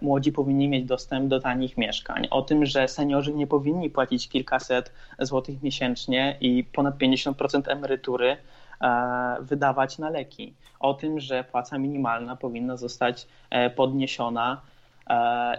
młodzi 0.01 0.31
powinni 0.31 0.70
mieć 0.70 0.86
dostęp 0.86 1.27
do 1.27 1.39
tanich 1.39 1.77
mieszkań, 1.77 2.27
o 2.31 2.41
tym, 2.41 2.65
że 2.65 2.88
seniorzy 2.88 3.34
nie 3.34 3.48
powinni 3.48 3.89
płacić 3.89 4.29
kilkaset 4.29 4.91
złotych 5.20 5.63
miesięcznie 5.63 6.38
i 6.41 6.63
ponad 6.63 6.98
50% 6.98 7.72
emerytury 7.72 8.38
e, 8.81 9.36
wydawać 9.41 9.98
na 9.98 10.10
leki, 10.10 10.53
o 10.79 10.93
tym, 10.93 11.20
że 11.20 11.43
płaca 11.43 11.77
minimalna 11.77 12.36
powinna 12.36 12.77
zostać 12.77 13.27
e, 13.50 13.70
podniesiona. 13.70 14.62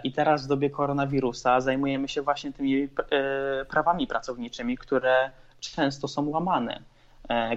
I 0.03 0.11
teraz 0.11 0.45
w 0.45 0.47
dobie 0.47 0.69
koronawirusa 0.69 1.61
zajmujemy 1.61 2.07
się 2.07 2.21
właśnie 2.21 2.53
tymi 2.53 2.87
prawami 3.69 4.07
pracowniczymi, 4.07 4.77
które 4.77 5.31
często 5.59 6.07
są 6.07 6.29
łamane. 6.29 6.79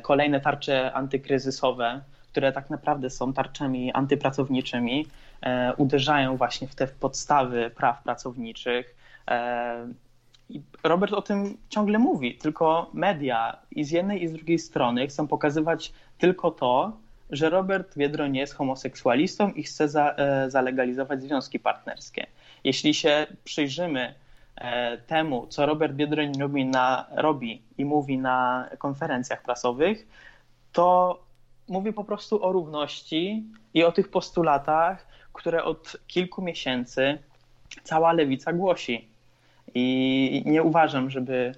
Kolejne 0.03 0.41
tarcze 0.41 0.93
antykryzysowe, 0.93 2.01
które 2.31 2.53
tak 2.53 2.71
naprawdę 2.71 3.11
są 3.11 3.33
tarczami 3.33 3.93
antypracowniczymi, 3.93 5.07
E, 5.07 5.26
uderzają 5.77 6.37
właśnie 6.37 6.69
w 6.69 6.75
te 6.75 6.87
podstawy 6.87 7.71
praw 7.71 8.03
pracowniczych. 8.03 8.97
E, 9.31 9.89
Robert 10.83 11.13
o 11.13 11.23
tym 11.23 11.57
ciągle 11.69 11.99
mówi, 11.99 12.35
tylko 12.35 12.91
media 12.95 13.57
i 13.71 13.85
z 13.85 13.91
jednej 13.91 14.23
i 14.23 14.29
z 14.29 14.33
drugiej 14.33 14.59
strony 14.59 15.07
chcą 15.07 15.27
pokazywać 15.29 15.93
tylko 16.19 16.51
to, 16.51 16.93
że 17.31 17.51
Robert 17.51 17.97
Biedroń 17.97 18.37
jest 18.37 18.55
homoseksualistą 18.55 19.51
i 19.51 19.63
chce 19.63 19.89
za, 19.89 20.11
e, 20.11 20.51
zalegalizować 20.51 21.23
związki 21.23 21.59
partnerskie. 21.59 22.27
Jeśli 22.65 22.95
się 22.95 23.27
przyjrzymy 23.45 24.15
temu, 25.07 25.47
co 25.47 25.67
Robert 25.67 25.93
Biedroń 25.93 26.33
robi, 26.39 26.65
na, 26.67 27.07
robi 27.11 27.63
i 27.79 27.85
mówi 27.85 28.19
na 28.19 28.69
konferencjach 28.79 29.43
prasowych, 29.43 30.07
to 30.73 31.19
mówi 31.69 31.93
po 31.93 32.05
prostu 32.05 32.45
o 32.45 32.53
równości 32.53 33.45
i 33.75 33.85
o 33.85 33.93
tych 33.93 34.09
postulatach, 34.09 35.07
które 35.37 35.65
od 35.65 35.97
kilku 36.07 36.43
miesięcy 36.43 37.19
cała 37.83 38.13
lewica 38.13 38.53
głosi. 38.53 39.09
I 39.75 40.43
nie 40.47 40.63
uważam, 40.63 41.11
żeby 41.11 41.55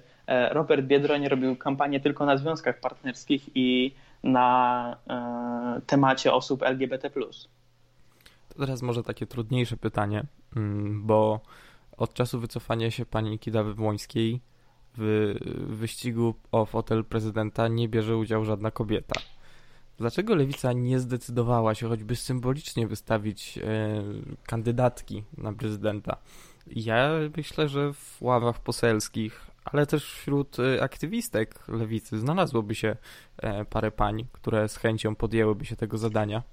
Robert 0.51 0.85
Biedroń 0.85 1.27
robił 1.27 1.55
kampanię 1.55 1.99
tylko 1.99 2.25
na 2.25 2.37
związkach 2.37 2.79
partnerskich 2.79 3.49
i 3.55 3.91
na 4.23 4.95
temacie 5.87 6.33
osób 6.33 6.63
LGBT. 6.63 7.09
To 8.49 8.59
teraz 8.59 8.81
może 8.81 9.03
takie 9.03 9.27
trudniejsze 9.27 9.77
pytanie, 9.77 10.23
mm, 10.55 11.07
bo 11.07 11.39
od 11.97 12.13
czasu 12.13 12.39
wycofania 12.39 12.91
się 12.91 13.05
pani 13.05 13.39
Kidawy 13.39 13.73
Włońskiej 13.73 14.41
w 14.97 15.35
wyścigu 15.67 16.33
o 16.51 16.65
fotel 16.65 17.05
prezydenta 17.05 17.67
nie 17.67 17.89
bierze 17.89 18.17
udziału 18.17 18.45
żadna 18.45 18.71
kobieta. 18.71 19.15
Dlaczego 19.99 20.35
lewica 20.35 20.73
nie 20.73 20.99
zdecydowała 20.99 21.75
się 21.75 21.87
choćby 21.87 22.15
symbolicznie 22.15 22.87
wystawić 22.87 23.57
e, 23.57 23.61
kandydatki 24.45 25.23
na 25.37 25.53
prezydenta? 25.53 26.17
Ja 26.67 27.09
myślę, 27.37 27.67
że 27.67 27.93
w 27.93 28.21
ławach 28.21 28.59
poselskich, 28.59 29.41
ale 29.65 29.85
też 29.85 30.13
wśród 30.13 30.57
e, 30.59 30.83
aktywistek 30.83 31.67
lewicy 31.67 32.19
znalazłoby 32.19 32.75
się 32.75 32.95
e, 33.37 33.65
parę 33.65 33.91
pań, 33.91 34.25
które 34.31 34.69
z 34.69 34.77
chęcią 34.77 35.15
podjęłyby 35.15 35.65
się 35.65 35.75
tego 35.75 35.97
zadania 35.97 36.43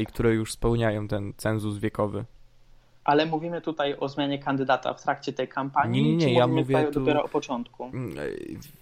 i 0.00 0.06
które 0.06 0.34
już 0.34 0.52
spełniają 0.52 1.08
ten 1.08 1.32
cenzus 1.36 1.78
wiekowy. 1.78 2.24
Ale 3.04 3.26
mówimy 3.26 3.60
tutaj 3.60 3.96
o 4.00 4.08
zmianie 4.08 4.38
kandydata 4.38 4.94
w 4.94 5.02
trakcie 5.02 5.32
tej 5.32 5.48
kampanii, 5.48 6.02
nie, 6.02 6.16
nie, 6.16 6.26
nie, 6.26 6.34
ja 6.34 6.46
mówię 6.46 6.84
tu... 6.84 7.00
dopiero 7.00 7.24
o 7.24 7.28
początku? 7.28 7.84
Mm, 7.84 8.14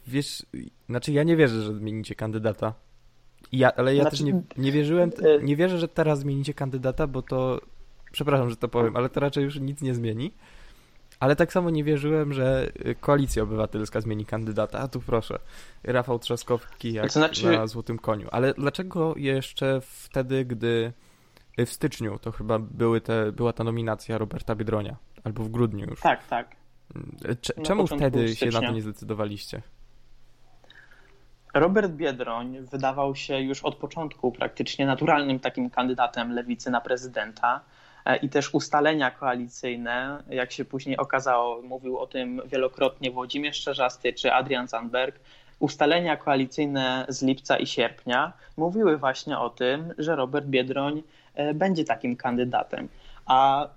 wiesz, 0.06 0.46
znaczy 0.88 1.12
ja 1.12 1.22
nie 1.22 1.36
wierzę, 1.36 1.62
że 1.62 1.74
zmienicie 1.74 2.14
kandydata. 2.14 2.85
Ja, 3.52 3.72
ale 3.76 3.94
ja 3.94 4.02
znaczy, 4.02 4.16
też 4.16 4.26
nie, 4.26 4.42
nie 4.56 4.72
wierzyłem, 4.72 5.10
y- 5.10 5.42
nie 5.42 5.56
wierzę, 5.56 5.78
że 5.78 5.88
teraz 5.88 6.18
zmienicie 6.18 6.54
kandydata, 6.54 7.06
bo 7.06 7.22
to, 7.22 7.60
przepraszam, 8.12 8.50
że 8.50 8.56
to 8.56 8.68
powiem, 8.68 8.96
ale 8.96 9.08
to 9.08 9.20
raczej 9.20 9.44
już 9.44 9.60
nic 9.60 9.82
nie 9.82 9.94
zmieni. 9.94 10.32
Ale 11.20 11.36
tak 11.36 11.52
samo 11.52 11.70
nie 11.70 11.84
wierzyłem, 11.84 12.32
że 12.32 12.70
Koalicja 13.00 13.42
Obywatelska 13.42 14.00
zmieni 14.00 14.24
kandydata. 14.24 14.78
A 14.78 14.88
tu 14.88 15.00
proszę, 15.00 15.38
Rafał 15.84 16.18
Trzaskowski 16.18 16.92
jak 16.92 17.06
to 17.06 17.12
znaczy... 17.12 17.46
na 17.46 17.66
złotym 17.66 17.98
koniu. 17.98 18.28
Ale 18.32 18.54
dlaczego 18.54 19.14
jeszcze 19.16 19.80
wtedy, 19.80 20.44
gdy 20.44 20.92
w 21.66 21.70
styczniu 21.70 22.18
to 22.18 22.32
chyba 22.32 22.58
były 22.58 23.00
te, 23.00 23.32
była 23.32 23.52
ta 23.52 23.64
nominacja 23.64 24.18
Roberta 24.18 24.54
Biedronia, 24.54 24.96
albo 25.24 25.44
w 25.44 25.48
grudniu 25.48 25.86
już. 25.90 26.00
Tak, 26.00 26.26
tak. 26.26 26.56
czemu 27.62 27.86
wtedy 27.86 28.36
się 28.36 28.46
na 28.46 28.60
to 28.60 28.72
nie 28.72 28.82
zdecydowaliście? 28.82 29.62
Robert 31.58 31.92
Biedroń 31.92 32.58
wydawał 32.60 33.14
się 33.14 33.40
już 33.40 33.64
od 33.64 33.76
początku 33.76 34.32
praktycznie 34.32 34.86
naturalnym 34.86 35.40
takim 35.40 35.70
kandydatem 35.70 36.32
lewicy 36.32 36.70
na 36.70 36.80
prezydenta 36.80 37.60
e, 38.04 38.16
i 38.16 38.28
też 38.28 38.54
ustalenia 38.54 39.10
koalicyjne, 39.10 40.22
jak 40.28 40.52
się 40.52 40.64
później 40.64 40.96
okazało, 40.96 41.62
mówił 41.62 41.98
o 41.98 42.06
tym 42.06 42.42
wielokrotnie 42.46 43.10
Włodzimierz 43.10 43.60
Czerzasty 43.60 44.12
czy 44.12 44.32
Adrian 44.32 44.68
Zandberg, 44.68 45.20
ustalenia 45.58 46.16
koalicyjne 46.16 47.06
z 47.08 47.22
lipca 47.22 47.56
i 47.56 47.66
sierpnia 47.66 48.32
mówiły 48.56 48.96
właśnie 48.96 49.38
o 49.38 49.50
tym, 49.50 49.94
że 49.98 50.16
Robert 50.16 50.46
Biedroń 50.46 51.02
e, 51.34 51.54
będzie 51.54 51.84
takim 51.84 52.16
kandydatem. 52.16 52.88
A 53.26 53.68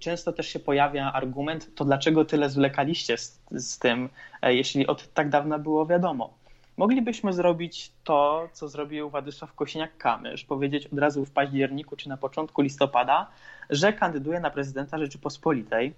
często 0.00 0.32
też 0.32 0.48
się 0.48 0.58
pojawia 0.58 1.12
argument, 1.12 1.74
to 1.74 1.84
dlaczego 1.84 2.24
tyle 2.24 2.50
zwlekaliście 2.50 3.18
z, 3.18 3.40
z 3.50 3.78
tym, 3.78 4.08
e, 4.42 4.54
jeśli 4.54 4.86
od 4.86 5.14
tak 5.14 5.28
dawna 5.30 5.58
było 5.58 5.86
wiadomo. 5.86 6.43
Moglibyśmy 6.76 7.32
zrobić 7.32 7.92
to, 8.04 8.48
co 8.52 8.68
zrobił 8.68 9.10
Władysław 9.10 9.54
Kosiniak-Kamysz, 9.54 10.46
powiedzieć 10.46 10.86
od 10.86 10.98
razu 10.98 11.24
w 11.24 11.30
październiku 11.30 11.96
czy 11.96 12.08
na 12.08 12.16
początku 12.16 12.62
listopada, 12.62 13.26
że 13.70 13.92
kandyduje 13.92 14.40
na 14.40 14.50
prezydenta 14.50 14.98
Rzeczypospolitej. 14.98 15.94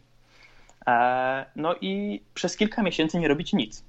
E, 0.87 1.47
no 1.57 1.75
i 1.81 2.21
przez 2.35 2.57
kilka 2.57 2.83
miesięcy 2.83 3.19
nie 3.19 3.29
robić 3.29 3.53
nic, 3.53 3.85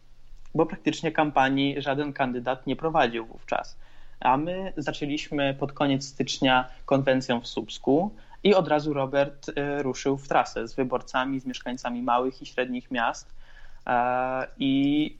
bo 0.55 0.65
praktycznie 0.65 1.11
kampanii 1.11 1.81
żaden 1.81 2.13
kandydat 2.13 2.67
nie 2.67 2.75
prowadził 2.75 3.25
wówczas. 3.25 3.77
A 4.19 4.37
my 4.37 4.73
zaczęliśmy 4.77 5.53
pod 5.53 5.71
koniec 5.71 6.05
stycznia 6.05 6.67
konwencją 6.85 7.41
w 7.41 7.47
Słupsku 7.47 8.11
i 8.43 8.53
od 8.53 8.67
razu 8.67 8.93
Robert 8.93 9.49
e, 9.55 9.83
ruszył 9.83 10.17
w 10.17 10.27
trasę 10.27 10.67
z 10.67 10.75
wyborcami, 10.75 11.39
z 11.39 11.45
mieszkańcami 11.45 12.01
małych 12.01 12.41
i 12.41 12.45
średnich 12.45 12.91
miast. 12.91 13.33
E, 13.87 14.47
I 14.57 15.17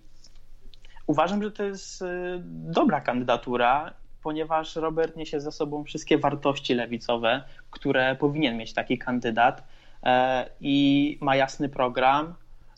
Uważam, 1.08 1.44
że 1.44 1.52
to 1.52 1.64
jest 1.64 2.02
y, 2.02 2.06
dobra 2.44 3.02
kandydatura, 3.02 3.94
ponieważ 4.24 4.76
Robert 4.76 5.16
niesie 5.16 5.40
za 5.40 5.52
sobą 5.52 5.84
wszystkie 5.84 6.18
wartości 6.18 6.74
lewicowe, 6.74 7.44
które 7.72 8.16
powinien 8.16 8.58
mieć 8.58 8.74
taki 8.74 8.98
kandydat 8.98 9.64
e, 10.04 10.50
i 10.62 11.18
ma 11.22 11.36
jasny 11.36 11.70
program 11.70 12.34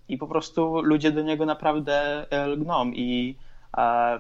i 0.08 0.18
po 0.18 0.28
prostu 0.28 0.82
ludzie 0.82 1.12
do 1.12 1.22
niego 1.22 1.46
naprawdę 1.46 2.26
e, 2.32 2.48
lgną 2.48 2.92
i 2.92 3.36
e, 3.78 4.20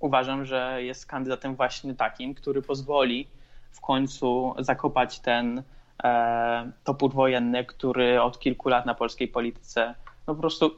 uważam, 0.00 0.44
że 0.44 0.82
jest 0.82 1.06
kandydatem 1.06 1.56
właśnie 1.56 1.94
takim, 1.94 2.34
który 2.34 2.62
pozwoli 2.62 3.28
w 3.72 3.80
końcu 3.80 4.54
zakopać 4.58 5.20
ten 5.20 5.62
topór 6.84 7.12
wojenny, 7.12 7.64
który 7.64 8.22
od 8.22 8.38
kilku 8.38 8.68
lat 8.68 8.86
na 8.86 8.94
polskiej 8.94 9.28
polityce 9.28 9.94
no 10.26 10.34
po 10.34 10.40
prostu 10.40 10.70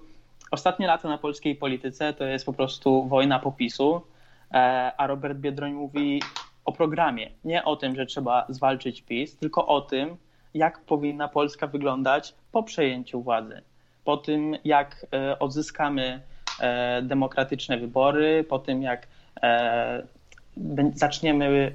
Ostatnie 0.52 0.86
lata 0.86 1.08
na 1.08 1.18
polskiej 1.18 1.56
polityce 1.56 2.12
to 2.12 2.24
jest 2.24 2.46
po 2.46 2.52
prostu 2.52 3.08
wojna 3.08 3.38
popisu, 3.38 4.02
e, 4.50 4.92
a 4.96 5.06
Robert 5.06 5.38
Biedroń 5.38 5.72
mówi 5.72 6.22
o 6.64 6.72
programie. 6.72 7.30
Nie 7.44 7.64
o 7.64 7.76
tym, 7.76 7.96
że 7.96 8.06
trzeba 8.06 8.46
zwalczyć 8.48 9.02
PiS, 9.02 9.36
tylko 9.36 9.66
o 9.66 9.80
tym, 9.80 10.16
jak 10.54 10.80
powinna 10.80 11.28
Polska 11.28 11.66
wyglądać 11.66 12.34
po 12.52 12.62
przejęciu 12.62 13.22
władzy. 13.22 13.62
Po 14.04 14.16
tym, 14.16 14.56
jak 14.64 15.06
e, 15.12 15.38
odzyskamy 15.38 16.22
e, 16.60 17.02
demokratyczne 17.02 17.78
wybory, 17.78 18.44
po 18.44 18.58
tym, 18.58 18.82
jak 18.82 19.06
zaczniemy 20.94 21.72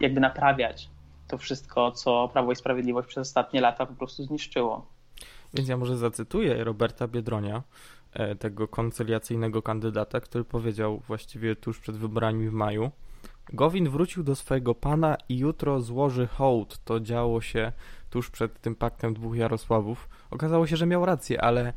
jakby 0.00 0.20
naprawiać 0.20 0.88
to 1.28 1.38
wszystko, 1.38 1.92
co 1.92 2.28
Prawo 2.32 2.52
i 2.52 2.56
Sprawiedliwość 2.56 3.08
przez 3.08 3.28
ostatnie 3.28 3.60
lata 3.60 3.86
po 3.86 3.94
prostu 3.94 4.22
zniszczyło. 4.22 4.86
Więc 5.54 5.68
ja 5.68 5.76
może 5.76 5.96
zacytuję 5.96 6.64
Roberta 6.64 7.08
Biedronia, 7.08 7.62
tego 8.38 8.68
koncyliacyjnego 8.68 9.62
kandydata, 9.62 10.20
który 10.20 10.44
powiedział 10.44 11.02
właściwie 11.06 11.56
tuż 11.56 11.78
przed 11.78 11.96
wyborami 11.96 12.48
w 12.48 12.52
maju. 12.52 12.90
Gowin 13.52 13.88
wrócił 13.88 14.22
do 14.22 14.36
swojego 14.36 14.74
pana 14.74 15.16
i 15.28 15.38
jutro 15.38 15.80
złoży 15.80 16.26
hołd. 16.26 16.80
To 16.84 17.00
działo 17.00 17.40
się 17.40 17.72
tuż 18.10 18.30
przed 18.30 18.60
tym 18.60 18.74
paktem 18.74 19.14
dwóch 19.14 19.36
Jarosławów. 19.36 20.08
Okazało 20.30 20.66
się, 20.66 20.76
że 20.76 20.86
miał 20.86 21.06
rację, 21.06 21.42
ale 21.42 21.72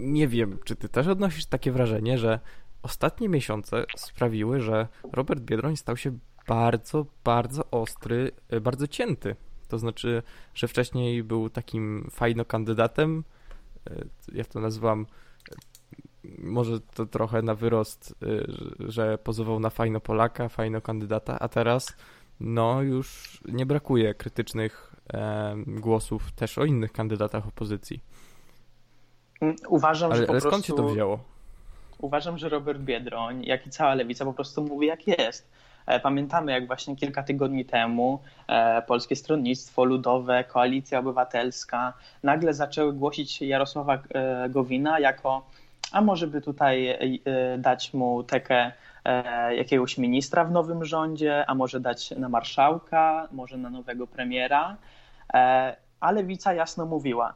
nie 0.00 0.28
wiem, 0.28 0.58
czy 0.64 0.76
ty 0.76 0.88
też 0.88 1.06
odnosisz 1.06 1.46
takie 1.46 1.72
wrażenie, 1.72 2.18
że 2.18 2.40
ostatnie 2.82 3.28
miesiące 3.28 3.84
sprawiły, 3.96 4.60
że 4.60 4.88
Robert 5.12 5.40
Biedroń 5.40 5.76
stał 5.76 5.96
się 5.96 6.18
bardzo, 6.48 7.06
bardzo 7.24 7.70
ostry, 7.70 8.30
e, 8.48 8.60
bardzo 8.60 8.86
cięty 8.86 9.36
to 9.70 9.78
znaczy, 9.78 10.22
że 10.54 10.68
wcześniej 10.68 11.22
był 11.22 11.50
takim 11.50 12.08
fajno 12.10 12.44
kandydatem, 12.44 13.24
e, 13.90 14.04
ja 14.32 14.44
to 14.44 14.60
nazywam 14.60 15.06
może 16.38 16.80
to 16.80 17.06
trochę 17.06 17.42
na 17.42 17.54
wyrost, 17.54 18.14
e, 18.22 18.26
że 18.78 19.18
pozował 19.18 19.60
na 19.60 19.70
fajno 19.70 20.00
Polaka, 20.00 20.48
fajno 20.48 20.80
kandydata, 20.80 21.38
a 21.38 21.48
teraz 21.48 21.96
no 22.40 22.82
już 22.82 23.40
nie 23.48 23.66
brakuje 23.66 24.14
krytycznych 24.14 24.86
głosów 25.66 26.32
też 26.32 26.58
o 26.58 26.64
innych 26.64 26.92
kandydatach 26.92 27.46
opozycji. 27.46 28.00
Uważam, 29.68 30.12
ale, 30.12 30.20
że 30.20 30.26
po 30.26 30.32
ale 30.32 30.40
skąd 30.40 30.54
prostu... 30.54 30.72
się 30.72 30.76
to 30.76 30.88
wzięło? 30.88 31.18
Uważam, 31.98 32.38
że 32.38 32.48
Robert 32.48 32.80
Biedroń, 32.80 33.44
jak 33.44 33.66
i 33.66 33.70
cała 33.70 33.94
lewica 33.94 34.24
po 34.24 34.32
prostu 34.32 34.64
mówi 34.64 34.86
jak 34.86 35.06
jest. 35.06 35.50
E, 35.86 36.00
pamiętamy, 36.00 36.52
jak 36.52 36.66
właśnie 36.66 36.96
kilka 36.96 37.22
tygodni 37.22 37.64
temu 37.64 38.20
e, 38.48 38.82
Polskie 38.82 39.16
Stronnictwo 39.16 39.84
Ludowe, 39.84 40.44
Koalicja 40.44 40.98
Obywatelska 40.98 41.92
nagle 42.22 42.54
zaczęły 42.54 42.92
głosić 42.92 43.42
Jarosława 43.42 44.02
e, 44.14 44.48
Gowina 44.48 44.98
jako 44.98 45.46
a 45.92 46.00
może 46.00 46.26
by 46.26 46.40
tutaj 46.40 46.98
dać 47.58 47.94
mu 47.94 48.22
tekę 48.22 48.72
jakiegoś 49.56 49.98
ministra 49.98 50.44
w 50.44 50.50
nowym 50.50 50.84
rządzie, 50.84 51.44
a 51.46 51.54
może 51.54 51.80
dać 51.80 52.10
na 52.10 52.28
marszałka, 52.28 53.28
może 53.32 53.56
na 53.56 53.70
nowego 53.70 54.06
premiera. 54.06 54.76
Ale 56.00 56.22
Lewica 56.22 56.54
jasno 56.54 56.86
mówiła, 56.86 57.34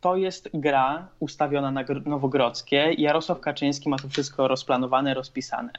to 0.00 0.16
jest 0.16 0.50
gra 0.54 1.08
ustawiona 1.20 1.70
na 1.70 1.84
Nowogrodzkie 2.06 2.92
Jarosław 2.98 3.40
Kaczyński 3.40 3.88
ma 3.88 3.98
to 3.98 4.08
wszystko 4.08 4.48
rozplanowane, 4.48 5.14
rozpisane. 5.14 5.70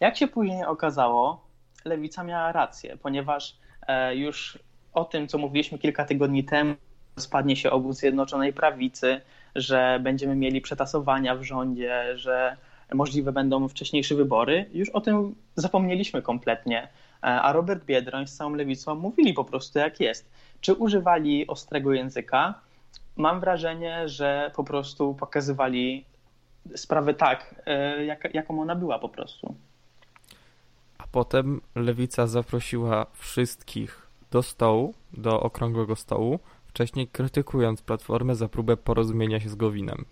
Jak 0.00 0.16
się 0.16 0.28
później 0.28 0.64
okazało, 0.64 1.40
lewica 1.84 2.24
miała 2.24 2.52
rację, 2.52 2.96
ponieważ 2.96 3.56
e, 3.86 4.16
już 4.16 4.58
o 4.92 5.04
tym, 5.04 5.28
co 5.28 5.38
mówiliśmy 5.38 5.78
kilka 5.78 6.04
tygodni 6.04 6.44
temu, 6.44 6.74
spadnie 7.18 7.56
się 7.56 7.70
obóz 7.70 7.96
Zjednoczonej 7.96 8.52
Prawicy, 8.52 9.20
że 9.60 10.00
będziemy 10.02 10.36
mieli 10.36 10.60
przetasowania 10.60 11.34
w 11.36 11.42
rządzie, 11.42 12.18
że 12.18 12.56
możliwe 12.94 13.32
będą 13.32 13.68
wcześniejsze 13.68 14.14
wybory, 14.14 14.70
już 14.72 14.88
o 14.88 15.00
tym 15.00 15.34
zapomnieliśmy 15.56 16.22
kompletnie. 16.22 16.82
E, 16.82 16.88
a 17.22 17.52
Robert 17.52 17.84
Biedroń 17.84 18.26
z 18.26 18.36
całą 18.36 18.54
lewicą 18.54 18.94
mówili 18.94 19.34
po 19.34 19.44
prostu 19.44 19.78
jak 19.78 20.00
jest. 20.00 20.30
Czy 20.60 20.74
używali 20.74 21.46
ostrego 21.46 21.92
języka? 21.92 22.54
mam 23.18 23.40
wrażenie, 23.40 24.08
że 24.08 24.50
po 24.56 24.64
prostu 24.64 25.14
pokazywali 25.14 26.04
sprawę 26.76 27.14
tak, 27.14 27.62
e, 27.66 28.04
jak, 28.04 28.34
jaką 28.34 28.60
ona 28.62 28.74
była 28.74 28.98
po 28.98 29.08
prostu. 29.08 29.54
A 30.98 31.06
potem 31.06 31.60
lewica 31.74 32.26
zaprosiła 32.26 33.06
wszystkich 33.12 34.08
do 34.30 34.42
stołu, 34.42 34.94
do 35.12 35.40
okrągłego 35.40 35.96
stołu, 35.96 36.38
wcześniej 36.78 37.08
krytykując 37.08 37.82
Platformę 37.82 38.34
za 38.34 38.48
próbę 38.48 38.76
porozumienia 38.76 39.40
się 39.40 39.48
z 39.48 39.54
Gowinem. 39.54 40.04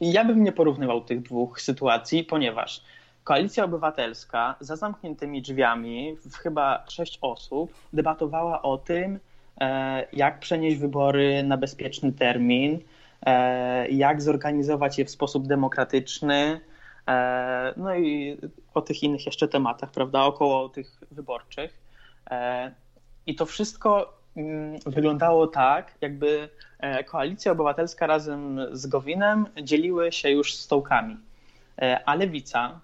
Ja 0.00 0.24
bym 0.24 0.44
nie 0.44 0.52
porównywał 0.52 1.00
tych 1.00 1.22
dwóch 1.22 1.60
sytuacji, 1.60 2.24
ponieważ 2.24 2.84
Koalicja 3.24 3.64
Obywatelska 3.64 4.54
za 4.60 4.76
zamkniętymi 4.76 5.42
drzwiami, 5.42 6.16
w 6.30 6.36
chyba 6.36 6.84
sześć 6.88 7.18
osób, 7.22 7.74
debatowała 7.92 8.62
o 8.62 8.78
tym, 8.78 9.18
e, 9.60 10.06
jak 10.12 10.40
przenieść 10.40 10.76
wybory 10.76 11.42
na 11.42 11.56
bezpieczny 11.56 12.12
termin, 12.12 12.78
e, 13.22 13.88
jak 13.88 14.22
zorganizować 14.22 14.98
je 14.98 15.04
w 15.04 15.10
sposób 15.10 15.46
demokratyczny, 15.46 16.60
e, 17.08 17.74
no 17.76 17.94
i 17.94 18.38
o 18.74 18.82
tych 18.82 19.02
innych 19.02 19.26
jeszcze 19.26 19.48
tematach, 19.48 19.90
prawda, 19.90 20.22
około 20.22 20.68
tych 20.68 21.00
wyborczych. 21.10 21.80
I 23.26 23.34
to 23.34 23.46
wszystko 23.46 24.19
wyglądało 24.86 25.46
tak, 25.46 25.94
jakby 26.00 26.48
Koalicja 27.06 27.52
Obywatelska 27.52 28.06
razem 28.06 28.60
z 28.72 28.86
Gowinem 28.86 29.46
dzieliły 29.62 30.12
się 30.12 30.30
już 30.30 30.54
stołkami. 30.54 31.16
A 32.06 32.14
lewica, 32.14 32.80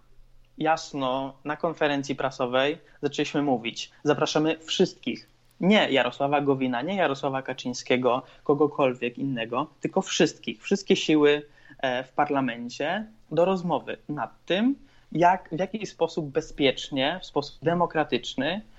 jasno 0.58 1.34
na 1.44 1.56
konferencji 1.56 2.14
prasowej 2.14 2.78
zaczęliśmy 3.02 3.42
mówić, 3.42 3.90
zapraszamy 4.04 4.58
wszystkich, 4.58 5.28
nie 5.60 5.90
Jarosława 5.90 6.40
Gowina, 6.40 6.82
nie 6.82 6.96
Jarosława 6.96 7.42
Kaczyńskiego, 7.42 8.22
kogokolwiek 8.44 9.18
innego, 9.18 9.66
tylko 9.80 10.02
wszystkich, 10.02 10.62
wszystkie 10.62 10.96
siły 10.96 11.42
e, 11.78 12.04
w 12.04 12.12
parlamencie 12.12 13.06
do 13.30 13.44
rozmowy 13.44 13.96
nad 14.08 14.44
tym, 14.46 14.74
jak, 15.12 15.48
w 15.52 15.58
jaki 15.58 15.86
sposób 15.86 16.26
bezpiecznie, 16.26 17.18
w 17.22 17.26
sposób 17.26 17.58
demokratyczny 17.62 18.46
e, 18.46 18.75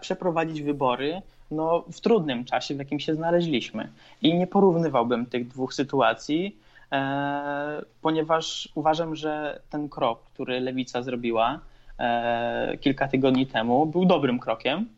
przeprowadzić 0.00 0.62
wybory 0.62 1.22
no, 1.50 1.84
w 1.92 2.00
trudnym 2.00 2.44
czasie, 2.44 2.74
w 2.74 2.78
jakim 2.78 3.00
się 3.00 3.14
znaleźliśmy. 3.14 3.88
I 4.22 4.34
nie 4.34 4.46
porównywałbym 4.46 5.26
tych 5.26 5.48
dwóch 5.48 5.74
sytuacji, 5.74 6.56
E, 6.92 7.82
ponieważ 8.00 8.68
uważam, 8.74 9.16
że 9.16 9.60
ten 9.70 9.88
krok, 9.88 10.24
który 10.24 10.60
lewica 10.60 11.02
zrobiła 11.02 11.60
e, 11.98 12.76
kilka 12.80 13.08
tygodni 13.08 13.46
temu, 13.46 13.86
był 13.86 14.04
dobrym 14.04 14.38
krokiem 14.38 14.88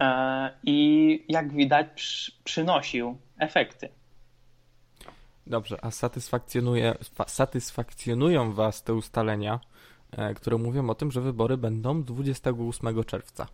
e, 0.00 0.50
i 0.64 1.24
jak 1.28 1.52
widać 1.52 2.30
przynosił 2.44 3.18
efekty. 3.38 3.88
Dobrze, 5.46 5.76
a 5.82 5.90
satysfakcjonuje, 5.90 6.94
satysfakcjonują 7.26 8.52
Was 8.52 8.82
te 8.82 8.94
ustalenia, 8.94 9.60
które 10.36 10.58
mówią 10.58 10.90
o 10.90 10.94
tym, 10.94 11.10
że 11.10 11.20
wybory 11.20 11.56
będą 11.56 12.02
28 12.02 13.04
czerwca? 13.04 13.46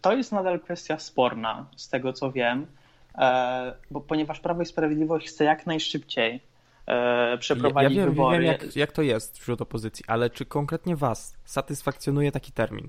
To 0.00 0.16
jest 0.16 0.32
nadal 0.32 0.60
kwestia 0.60 0.98
sporna, 0.98 1.66
z 1.76 1.88
tego 1.88 2.12
co 2.12 2.32
wiem. 2.32 2.66
E, 3.14 3.74
bo 3.90 4.00
ponieważ 4.00 4.40
Prawo 4.40 4.62
i 4.62 4.66
Sprawiedliwość 4.66 5.28
chce 5.28 5.44
jak 5.44 5.66
najszybciej 5.66 6.40
e, 6.86 7.38
przeprowadzić 7.38 7.96
ja 7.96 8.04
wiem, 8.04 8.10
wybory. 8.10 8.34
Ja 8.36 8.40
wiem, 8.40 8.60
jak, 8.62 8.76
jak 8.76 8.92
to 8.92 9.02
jest 9.02 9.38
wśród 9.38 9.60
opozycji, 9.60 10.04
ale 10.08 10.30
czy 10.30 10.44
konkretnie 10.44 10.96
Was 10.96 11.36
satysfakcjonuje 11.44 12.32
taki 12.32 12.52
termin? 12.52 12.88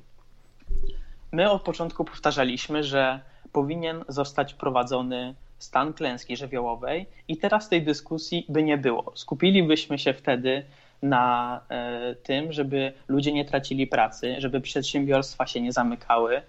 My 1.31 1.51
od 1.51 1.61
początku 1.61 2.05
powtarzaliśmy, 2.05 2.83
że 2.83 3.19
powinien 3.51 4.03
zostać 4.07 4.53
wprowadzony 4.53 5.35
stan 5.57 5.93
klęski 5.93 6.37
żywiołowej 6.37 7.05
i 7.27 7.37
teraz 7.37 7.69
tej 7.69 7.83
dyskusji 7.83 8.45
by 8.49 8.63
nie 8.63 8.77
było. 8.77 9.11
Skupilibyśmy 9.15 9.99
się 9.99 10.13
wtedy 10.13 10.65
na 11.01 11.61
e, 11.69 12.15
tym, 12.15 12.53
żeby 12.53 12.93
ludzie 13.07 13.33
nie 13.33 13.45
tracili 13.45 13.87
pracy, 13.87 14.35
żeby 14.37 14.61
przedsiębiorstwa 14.61 15.47
się 15.47 15.61
nie 15.61 15.71
zamykały, 15.71 16.41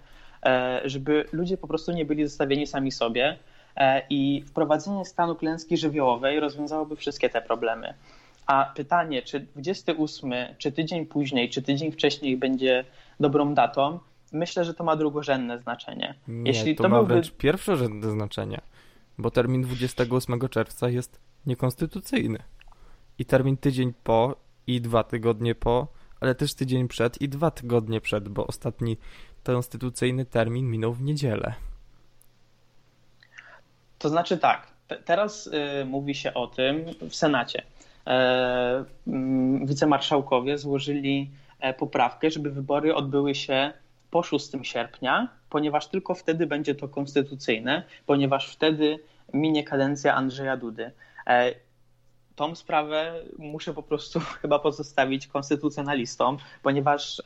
e, 0.45 0.81
żeby 0.85 1.25
ludzie 1.31 1.57
po 1.57 1.67
prostu 1.67 1.91
nie 1.91 2.05
byli 2.05 2.23
zostawieni 2.27 2.67
sami 2.67 2.91
sobie, 2.91 3.37
E, 3.75 4.01
i 4.09 4.43
wprowadzenie 4.47 5.05
stanu 5.05 5.35
klęski 5.35 5.77
żywiołowej 5.77 6.39
rozwiązałoby 6.39 6.95
wszystkie 6.95 7.29
te 7.29 7.41
problemy. 7.41 7.93
A 8.45 8.71
pytanie, 8.75 9.21
czy 9.21 9.39
28, 9.39 10.33
czy 10.57 10.71
tydzień 10.71 11.05
później, 11.05 11.49
czy 11.49 11.61
tydzień 11.61 11.91
wcześniej 11.91 12.37
będzie 12.37 12.85
dobrą 13.19 13.53
datą, 13.53 13.99
myślę, 14.31 14.65
że 14.65 14.73
to 14.73 14.83
ma 14.83 14.95
drugorzędne 14.95 15.59
znaczenie. 15.59 16.15
Nie, 16.27 16.51
Jeśli 16.51 16.75
to, 16.75 16.83
to 16.83 16.89
ma 16.89 16.97
byłby... 16.97 17.13
wręcz 17.13 17.31
pierwszorzędne 17.31 18.11
znaczenie, 18.11 18.61
bo 19.17 19.31
termin 19.31 19.61
28 19.61 20.49
czerwca 20.49 20.89
jest 20.89 21.19
niekonstytucyjny. 21.45 22.39
I 23.21 23.25
termin 23.25 23.57
tydzień 23.57 23.93
po 24.03 24.35
i 24.67 24.81
dwa 24.81 25.03
tygodnie 25.03 25.55
po, 25.55 25.87
ale 26.21 26.35
też 26.35 26.53
tydzień 26.53 26.87
przed 26.87 27.21
i 27.21 27.29
dwa 27.29 27.51
tygodnie 27.51 28.01
przed, 28.01 28.29
bo 28.29 28.47
ostatni 28.47 28.97
konstytucyjny 29.43 30.25
termin 30.25 30.69
minął 30.69 30.93
w 30.93 31.01
niedzielę. 31.01 31.53
To 33.99 34.09
znaczy 34.09 34.37
tak, 34.37 34.67
teraz 35.05 35.47
y, 35.47 35.85
mówi 35.85 36.15
się 36.15 36.33
o 36.33 36.47
tym 36.47 36.85
w 37.09 37.15
Senacie. 37.15 37.63
E, 38.07 38.85
mm, 39.07 39.65
wicemarszałkowie 39.65 40.57
złożyli 40.57 41.31
e, 41.59 41.73
poprawkę, 41.73 42.31
żeby 42.31 42.51
wybory 42.51 42.95
odbyły 42.95 43.35
się 43.35 43.73
po 44.11 44.23
6 44.23 44.49
sierpnia, 44.63 45.27
ponieważ 45.49 45.87
tylko 45.87 46.15
wtedy 46.15 46.47
będzie 46.47 46.75
to 46.75 46.87
konstytucyjne, 46.87 47.83
ponieważ 48.05 48.51
wtedy 48.51 48.99
minie 49.33 49.63
kadencja 49.63 50.15
Andrzeja 50.15 50.57
Dudy. 50.57 50.91
E, 52.41 52.47
tą 52.47 52.55
sprawę 52.55 53.13
muszę 53.37 53.73
po 53.73 53.83
prostu 53.83 54.19
chyba 54.41 54.59
pozostawić 54.59 55.27
konstytucjonalistom, 55.27 56.37
ponieważ 56.63 57.21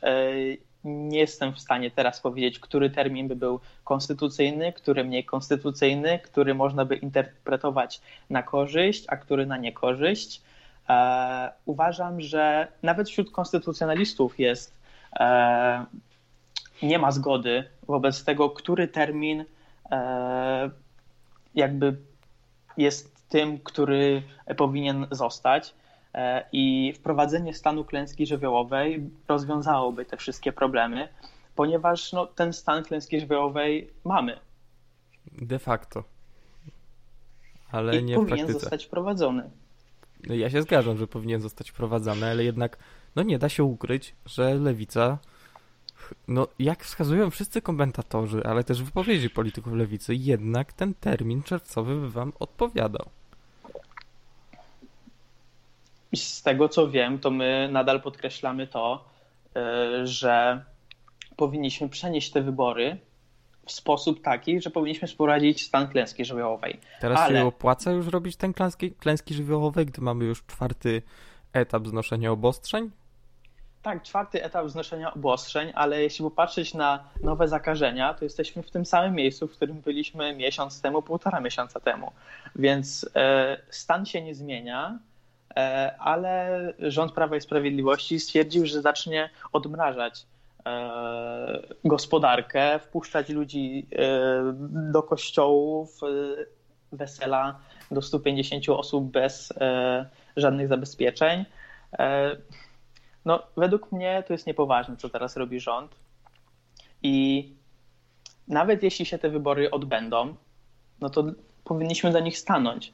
nie 0.84 1.18
jestem 1.18 1.52
w 1.52 1.60
stanie 1.60 1.90
teraz 1.90 2.20
powiedzieć, 2.20 2.58
który 2.58 2.90
termin 2.90 3.28
by 3.28 3.36
był 3.36 3.60
konstytucyjny, 3.84 4.72
który 4.72 5.04
mniej 5.04 5.24
konstytucyjny, 5.24 6.18
który 6.18 6.54
można 6.54 6.84
by 6.84 6.96
interpretować 6.96 8.00
na 8.30 8.42
korzyść, 8.42 9.04
a 9.08 9.16
który 9.16 9.46
na 9.46 9.56
niekorzyść. 9.56 10.42
E, 10.88 11.52
uważam, 11.64 12.20
że 12.20 12.68
nawet 12.82 13.08
wśród 13.08 13.30
konstytucjonalistów 13.30 14.38
jest 14.38 14.74
e, 15.20 15.84
nie 16.82 16.98
ma 16.98 17.12
zgody 17.12 17.64
wobec 17.86 18.24
tego, 18.24 18.50
który 18.50 18.88
termin 18.88 19.44
e, 19.90 20.70
jakby 21.54 21.96
jest 22.76 23.15
tym, 23.28 23.58
który 23.58 24.22
powinien 24.56 25.06
zostać. 25.10 25.74
E, 26.16 26.44
i 26.52 26.92
wprowadzenie 26.96 27.54
stanu 27.54 27.84
klęski 27.84 28.26
żywiołowej 28.26 29.10
rozwiązałoby 29.28 30.04
te 30.04 30.16
wszystkie 30.16 30.52
problemy, 30.52 31.08
ponieważ 31.54 32.12
no, 32.12 32.26
ten 32.26 32.52
stan 32.52 32.84
klęski 32.84 33.20
żywiołowej 33.20 33.90
mamy. 34.04 34.38
De 35.32 35.58
facto. 35.58 36.04
Ale 37.70 37.96
I 37.96 38.04
nie 38.04 38.14
powinien 38.14 38.36
w 38.36 38.38
praktyce. 38.38 38.60
zostać 38.60 38.84
wprowadzony. 38.84 39.50
No, 40.26 40.34
ja 40.34 40.50
się 40.50 40.62
zgadzam, 40.62 40.98
że 40.98 41.06
powinien 41.06 41.40
zostać 41.40 41.70
wprowadzony, 41.70 42.26
ale 42.26 42.44
jednak 42.44 42.78
no 43.16 43.22
nie 43.22 43.38
da 43.38 43.48
się 43.48 43.64
ukryć, 43.64 44.14
że 44.26 44.54
lewica 44.54 45.18
no, 46.28 46.48
jak 46.58 46.84
wskazują 46.84 47.30
wszyscy 47.30 47.62
komentatorzy, 47.62 48.42
ale 48.44 48.64
też 48.64 48.82
wypowiedzi 48.82 49.30
polityków 49.30 49.72
lewicy, 49.72 50.14
jednak 50.14 50.72
ten 50.72 50.94
termin 50.94 51.42
czerwcowy 51.42 52.00
by 52.00 52.10
wam 52.10 52.32
odpowiadał. 52.38 53.06
I 56.12 56.16
z 56.16 56.42
tego 56.42 56.68
co 56.68 56.88
wiem, 56.88 57.18
to 57.18 57.30
my 57.30 57.68
nadal 57.72 58.02
podkreślamy 58.02 58.66
to, 58.66 59.04
e, 59.56 60.06
że 60.06 60.64
powinniśmy 61.36 61.88
przenieść 61.88 62.30
te 62.30 62.42
wybory 62.42 62.98
w 63.66 63.72
sposób 63.72 64.22
taki, 64.22 64.60
że 64.60 64.70
powinniśmy 64.70 65.08
wprowadzić 65.08 65.66
stan 65.66 65.88
klęski 65.88 66.24
żywiołowej. 66.24 66.80
Teraz 67.00 67.18
Ale... 67.18 67.38
się 67.38 67.46
opłaca 67.46 67.90
już 67.90 68.06
robić 68.06 68.36
ten 68.36 68.52
klęski, 68.52 68.92
klęski 68.92 69.34
żywiołowe, 69.34 69.84
gdy 69.84 70.02
mamy 70.02 70.24
już 70.24 70.46
czwarty 70.46 71.02
etap 71.52 71.86
znoszenia 71.86 72.32
obostrzeń? 72.32 72.90
Tak, 73.86 74.02
czwarty 74.02 74.44
etap 74.44 74.68
znoszenia 74.68 75.14
obostrzeń, 75.14 75.72
ale 75.74 76.02
jeśli 76.02 76.24
popatrzeć 76.24 76.74
na 76.74 77.04
nowe 77.22 77.48
zakażenia, 77.48 78.14
to 78.14 78.24
jesteśmy 78.24 78.62
w 78.62 78.70
tym 78.70 78.86
samym 78.86 79.14
miejscu, 79.14 79.48
w 79.48 79.52
którym 79.52 79.80
byliśmy 79.80 80.36
miesiąc 80.36 80.80
temu, 80.80 81.02
półtora 81.02 81.40
miesiąca 81.40 81.80
temu. 81.80 82.12
Więc 82.56 83.10
e, 83.14 83.56
stan 83.70 84.06
się 84.06 84.22
nie 84.22 84.34
zmienia, 84.34 84.98
E, 85.56 85.96
ale 85.98 86.72
rząd 86.78 87.12
Prawa 87.12 87.36
i 87.36 87.40
Sprawiedliwości 87.40 88.20
stwierdził, 88.20 88.66
że 88.66 88.82
zacznie 88.82 89.30
odmrażać 89.52 90.26
e, 90.66 91.62
gospodarkę, 91.84 92.78
wpuszczać 92.78 93.28
ludzi 93.28 93.86
do 94.92 95.02
kościołów, 95.02 96.00
wesela 96.92 97.58
do 97.90 98.02
150 98.02 98.68
osób 98.68 99.10
bez 99.10 99.52
żadnych 100.36 100.68
zabezpieczeń. 100.68 101.44
No, 103.26 103.42
według 103.56 103.92
mnie 103.92 104.24
to 104.26 104.32
jest 104.32 104.46
niepoważne, 104.46 104.96
co 104.96 105.08
teraz 105.08 105.36
robi 105.36 105.60
rząd. 105.60 105.94
I 107.02 107.48
nawet 108.48 108.82
jeśli 108.82 109.06
się 109.06 109.18
te 109.18 109.30
wybory 109.30 109.70
odbędą, 109.70 110.34
no 111.00 111.10
to 111.10 111.24
powinniśmy 111.64 112.12
za 112.12 112.20
nich 112.20 112.38
stanąć. 112.38 112.92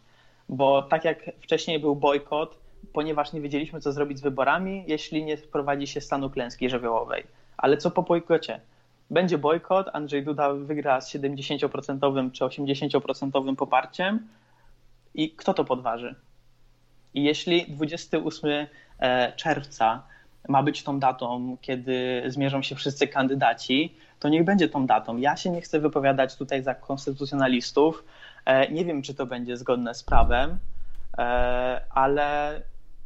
Bo 0.48 0.82
tak 0.82 1.04
jak 1.04 1.30
wcześniej 1.40 1.78
był 1.78 1.96
bojkot, 1.96 2.58
ponieważ 2.92 3.32
nie 3.32 3.40
wiedzieliśmy, 3.40 3.80
co 3.80 3.92
zrobić 3.92 4.18
z 4.18 4.22
wyborami, 4.22 4.84
jeśli 4.86 5.24
nie 5.24 5.36
wprowadzi 5.36 5.86
się 5.86 6.00
stanu 6.00 6.30
klęski 6.30 6.70
żywiołowej. 6.70 7.26
Ale 7.56 7.76
co 7.76 7.90
po 7.90 8.02
bojkocie? 8.02 8.60
Będzie 9.10 9.38
bojkot, 9.38 9.86
Andrzej 9.92 10.24
Duda 10.24 10.52
wygra 10.54 11.00
z 11.00 11.14
70% 11.14 12.32
czy 12.32 12.44
80% 12.44 13.56
poparciem 13.56 14.28
i 15.14 15.30
kto 15.30 15.54
to 15.54 15.64
podważy? 15.64 16.14
I 17.14 17.24
jeśli 17.24 17.66
28 17.68 18.66
e, 18.98 19.32
czerwca 19.36 20.02
ma 20.48 20.62
być 20.62 20.82
tą 20.82 20.98
datą, 20.98 21.56
kiedy 21.60 22.22
zmierzą 22.26 22.62
się 22.62 22.74
wszyscy 22.74 23.08
kandydaci, 23.08 23.94
to 24.20 24.28
niech 24.28 24.44
będzie 24.44 24.68
tą 24.68 24.86
datą. 24.86 25.16
Ja 25.16 25.36
się 25.36 25.50
nie 25.50 25.60
chcę 25.60 25.80
wypowiadać 25.80 26.36
tutaj 26.36 26.62
za 26.62 26.74
konstytucjonalistów. 26.74 28.04
E, 28.44 28.72
nie 28.72 28.84
wiem, 28.84 29.02
czy 29.02 29.14
to 29.14 29.26
będzie 29.26 29.56
zgodne 29.56 29.94
z 29.94 30.02
prawem, 30.02 30.58
e, 31.18 31.80
ale 31.90 32.60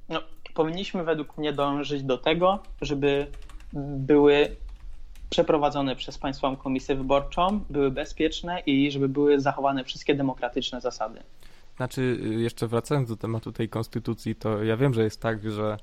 no, 0.09 0.23
powinniśmy 0.55 1.05
według 1.05 1.39
mnie 1.39 1.53
dążyć 1.53 2.03
do 2.03 2.19
tego, 2.19 2.59
żeby 2.81 3.27
były 3.97 4.57
przeprowadzone 5.31 5.97
przez 5.97 6.19
Państwową 6.19 6.57
Komisję 6.57 6.95
Wyborczą, 6.95 7.61
były 7.71 7.91
bezpieczne 7.91 8.61
i 8.61 8.91
żeby 8.91 9.09
były 9.09 9.41
zachowane 9.41 9.85
wszystkie 9.85 10.15
demokratyczne 10.15 10.81
zasady. 10.81 11.21
Znaczy, 11.77 12.01
y, 12.01 12.43
jeszcze 12.43 12.67
wracając 12.67 13.09
do 13.09 13.17
tematu 13.17 13.53
tej 13.53 13.69
konstytucji, 13.69 14.35
to 14.35 14.63
ja 14.63 14.77
wiem, 14.77 14.95
że 14.95 15.05
jest 15.05 15.21
tak, 15.21 15.51
że 15.51 15.77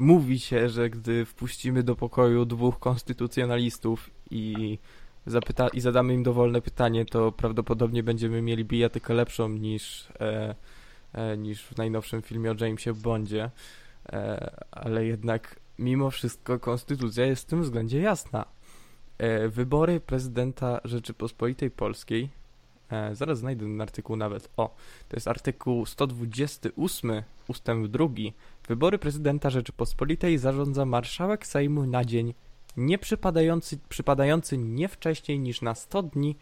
mówi 0.00 0.40
się, 0.40 0.68
że 0.68 0.90
gdy 0.90 1.24
wpuścimy 1.24 1.82
do 1.82 1.96
pokoju 1.96 2.44
dwóch 2.44 2.78
konstytucjonalistów 2.78 4.10
i, 4.30 4.78
zapyta 5.26 5.68
i 5.68 5.80
zadamy 5.80 6.14
im 6.14 6.22
dowolne 6.22 6.62
pytanie, 6.62 7.04
to 7.04 7.32
prawdopodobnie 7.32 8.02
będziemy 8.02 8.42
mieli 8.42 8.64
bijatykę 8.64 9.14
lepszą 9.14 9.48
niż, 9.48 10.08
e, 10.20 10.54
e, 11.12 11.36
niż 11.36 11.62
w 11.64 11.76
najnowszym 11.76 12.22
filmie 12.22 12.50
o 12.50 12.54
Jamesie 12.60 12.92
Bondzie. 12.94 13.50
E, 14.12 14.50
ale 14.70 15.04
jednak 15.04 15.60
mimo 15.78 16.10
wszystko 16.10 16.58
konstytucja 16.58 17.26
jest 17.26 17.42
w 17.42 17.46
tym 17.46 17.62
względzie 17.62 18.00
jasna. 18.00 18.44
E, 19.18 19.48
wybory 19.48 20.00
prezydenta 20.00 20.80
Rzeczypospolitej 20.84 21.70
Polskiej 21.70 22.28
E, 22.90 23.14
zaraz 23.14 23.38
znajdę 23.38 23.64
ten 23.64 23.80
artykuł 23.80 24.16
nawet. 24.16 24.50
O, 24.56 24.74
to 25.08 25.16
jest 25.16 25.28
artykuł 25.28 25.86
128 25.86 27.22
ustęp 27.48 27.86
2. 27.86 28.08
Wybory 28.68 28.98
prezydenta 28.98 29.50
Rzeczypospolitej 29.50 30.38
zarządza 30.38 30.84
marszałek 30.84 31.46
Sejmu 31.46 31.86
na 31.86 32.04
dzień 32.04 32.34
nie 32.76 32.98
przypadający, 32.98 33.78
przypadający 33.88 34.58
nie 34.58 34.88
wcześniej 34.88 35.38
niż 35.38 35.62
na 35.62 35.74
100 35.74 36.02
dni 36.02 36.36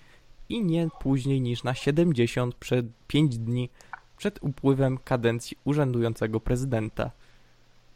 i 0.49 0.65
nie 0.65 0.89
później 1.01 1.41
niż 1.41 1.63
na 1.63 1.75
75 1.75 3.39
dni 3.39 3.71
przed 4.17 4.39
upływem 4.43 4.99
kadencji 4.99 5.57
urzędującego 5.65 6.41
prezydenta. 6.41 7.11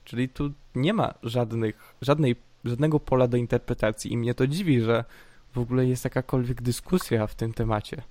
Czyli 0.04 0.28
tu 0.28 0.52
nie 0.74 0.94
ma 0.94 1.14
żadnych, 1.22 1.94
żadnej, 2.02 2.36
żadnego 2.64 3.00
pola 3.00 3.28
do 3.28 3.36
interpretacji 3.36 4.12
i 4.12 4.16
mnie 4.16 4.34
to 4.34 4.46
dziwi, 4.46 4.80
że 4.80 5.04
w 5.54 5.58
ogóle 5.58 5.86
jest 5.86 6.04
jakakolwiek 6.04 6.62
dyskusja 6.62 7.26
w 7.26 7.34
tym 7.34 7.52
temacie. 7.52 8.02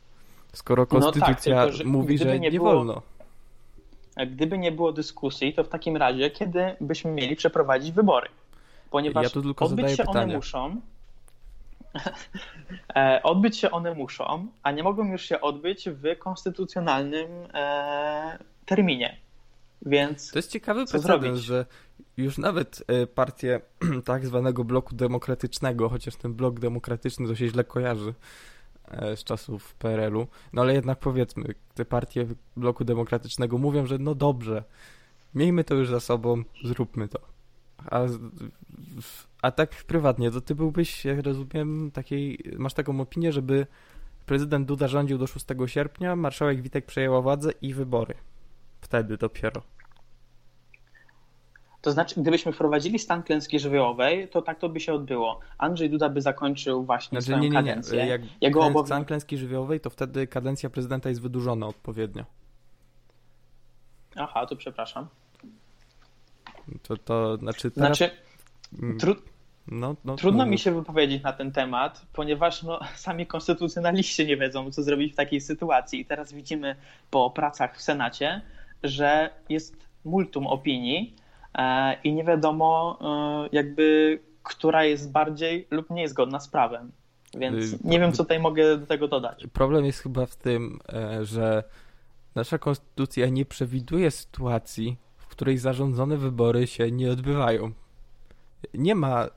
Skoro 0.54 0.86
konstytucja 0.88 1.56
no 1.56 1.66
tak, 1.66 1.76
tylko, 1.76 1.90
mówi, 1.90 2.18
że 2.18 2.26
nie, 2.26 2.40
nie 2.40 2.52
było, 2.52 2.74
wolno. 2.74 3.02
Gdyby 4.28 4.58
nie 4.58 4.72
było 4.72 4.92
dyskusji, 4.92 5.54
to 5.54 5.64
w 5.64 5.70
takim 5.70 5.98
razie 5.98 6.30
kiedy 6.30 6.76
byśmy 6.82 7.12
mieli 7.12 7.36
przeprowadzić 7.36 7.92
wybory? 7.92 8.30
Ponieważ 8.90 9.24
ja 9.24 9.30
tu 9.30 9.42
tylko 9.42 9.66
odbyć 9.66 9.90
się 9.92 9.98
pytania. 9.98 10.24
one 10.24 10.36
muszą. 10.36 10.82
E, 12.96 13.24
odbyć 13.24 13.58
się 13.58 13.72
one 13.72 13.94
muszą, 13.94 14.48
a 14.64 14.72
nie 14.72 14.84
mogą 14.84 15.12
już 15.12 15.22
się 15.22 15.42
odbyć 15.42 15.90
w 15.90 16.20
konstytucjonalnym 16.20 17.28
e, 17.54 18.38
terminie. 18.66 19.18
Więc 19.82 20.32
to 20.32 20.40
jest 20.40 20.52
ciekawy 20.52 20.86
precedens, 20.86 21.40
że 21.40 21.66
już 22.18 22.38
nawet 22.38 22.84
e, 22.88 23.08
partie 23.08 23.62
tak 24.06 24.26
zwanego 24.26 24.64
bloku 24.64 24.96
demokratycznego, 24.96 25.90
chociaż 25.90 26.16
ten 26.16 26.34
blok 26.34 26.60
demokratyczny 26.60 27.28
to 27.28 27.36
się 27.36 27.48
źle 27.48 27.64
kojarzy, 27.64 28.14
z 29.16 29.24
czasów 29.24 29.76
PRL-u. 29.76 30.28
No 30.54 30.62
ale 30.62 30.74
jednak 30.74 31.00
powiedzmy, 31.00 31.56
te 31.74 31.86
partie 31.86 32.26
bloku 32.58 32.84
demokratycznego 32.84 33.58
mówią, 33.58 33.86
że 33.86 33.98
no 33.98 34.16
dobrze, 34.16 34.64
miejmy 35.36 35.64
to 35.64 35.76
już 35.76 35.90
za 35.90 36.00
sobą, 36.00 36.44
zróbmy 36.64 37.08
to. 37.08 37.20
A, 37.78 38.02
a 39.42 39.52
tak 39.52 39.70
prywatnie, 39.70 40.32
to 40.32 40.42
ty 40.42 40.56
byłbyś, 40.56 41.06
jak 41.06 41.20
rozumiem, 41.20 41.92
takiej, 41.92 42.40
masz 42.58 42.74
taką 42.74 43.02
opinię, 43.02 43.32
żeby 43.32 43.68
prezydent 44.26 44.68
Duda 44.68 44.88
rządził 44.88 45.18
do 45.18 45.28
6 45.28 45.46
sierpnia, 45.66 46.16
marszałek 46.16 46.62
Witek 46.62 46.86
przejęła 46.86 47.22
władzę 47.22 47.52
i 47.62 47.74
wybory. 47.74 48.14
Wtedy 48.82 49.18
dopiero. 49.18 49.62
To 51.82 51.92
znaczy, 51.92 52.22
gdybyśmy 52.22 52.52
wprowadzili 52.52 53.00
stan 53.00 53.24
klęski 53.24 53.60
żywiołowej, 53.60 54.28
to 54.28 54.42
tak 54.42 54.60
to 54.60 54.70
by 54.70 54.80
się 54.80 54.94
odbyło. 54.94 55.40
Andrzej 55.58 55.90
Duda 55.90 56.10
by 56.10 56.22
zakończył 56.22 56.84
właśnie 56.84 57.22
znaczy, 57.22 57.24
swoją 57.24 57.38
nie, 57.40 57.50
nie, 57.50 57.56
nie. 57.56 57.70
kadencję. 57.70 58.06
Jak 58.06 58.22
Jego 58.42 58.60
obowiązek... 58.60 58.88
stan 58.88 59.06
klęski 59.06 59.38
żywiołowej, 59.38 59.80
to 59.80 59.90
wtedy 59.90 60.28
kadencja 60.28 60.70
prezydenta 60.70 61.10
jest 61.10 61.22
wydłużona 61.22 61.68
odpowiednio. 61.68 62.26
Aha, 64.16 64.46
to 64.46 64.56
przepraszam. 64.56 65.08
To, 66.84 66.98
to 66.98 67.38
znaczy 67.38 67.72
teraz... 67.72 67.98
Znaczy, 67.98 68.16
mm, 68.82 69.00
tru... 69.00 69.16
no, 69.68 69.96
no, 70.06 70.16
trudno 70.16 70.46
no, 70.46 70.52
mi 70.52 70.60
się 70.60 70.72
wypowiedzieć 70.72 71.24
na 71.24 71.34
ten 71.34 71.52
temat, 71.52 72.06
ponieważ 72.14 72.64
no, 72.64 72.80
sami 72.96 73.28
konstytucjonaliści 73.28 74.26
nie 74.26 74.38
wiedzą, 74.38 74.72
co 74.72 74.84
zrobić 74.84 75.14
w 75.14 75.16
takiej 75.16 75.42
sytuacji. 75.42 76.00
I 76.00 76.06
teraz 76.06 76.34
widzimy 76.34 76.76
po 77.12 77.30
pracach 77.30 77.78
w 77.78 77.82
Senacie, 77.82 78.42
że 78.84 79.30
jest 79.50 79.78
multum 80.06 80.48
opinii, 80.48 81.16
i 82.04 82.14
nie 82.14 82.24
wiadomo 82.24 83.00
e, 83.02 83.50
jakby, 83.52 84.20
która 84.44 84.84
jest 84.84 85.12
bardziej 85.12 85.68
lub 85.72 85.90
mniej 85.90 86.08
zgodna 86.08 86.40
z 86.40 86.48
prawem. 86.48 86.92
Więc 87.34 87.74
y, 87.74 87.78
nie 87.84 88.00
wiem, 88.00 88.12
co 88.12 88.24
tutaj 88.24 88.40
mogę 88.40 88.78
do 88.78 88.86
tego 88.86 89.08
dodać. 89.08 89.48
Problem 89.54 89.86
jest 89.86 90.00
chyba 90.00 90.26
w 90.26 90.36
tym, 90.36 90.80
e, 90.94 91.26
że 91.26 91.64
nasza 92.36 92.58
konstytucja 92.58 93.30
nie 93.30 93.46
przewiduje 93.46 94.12
sytuacji, 94.12 94.98
w 95.18 95.28
której 95.28 95.58
zarządzone 95.58 96.18
wybory 96.18 96.68
się 96.68 96.92
nie 96.92 97.12
odbywają. 97.12 97.72
Nie 98.74 98.96
ma, 98.96 99.28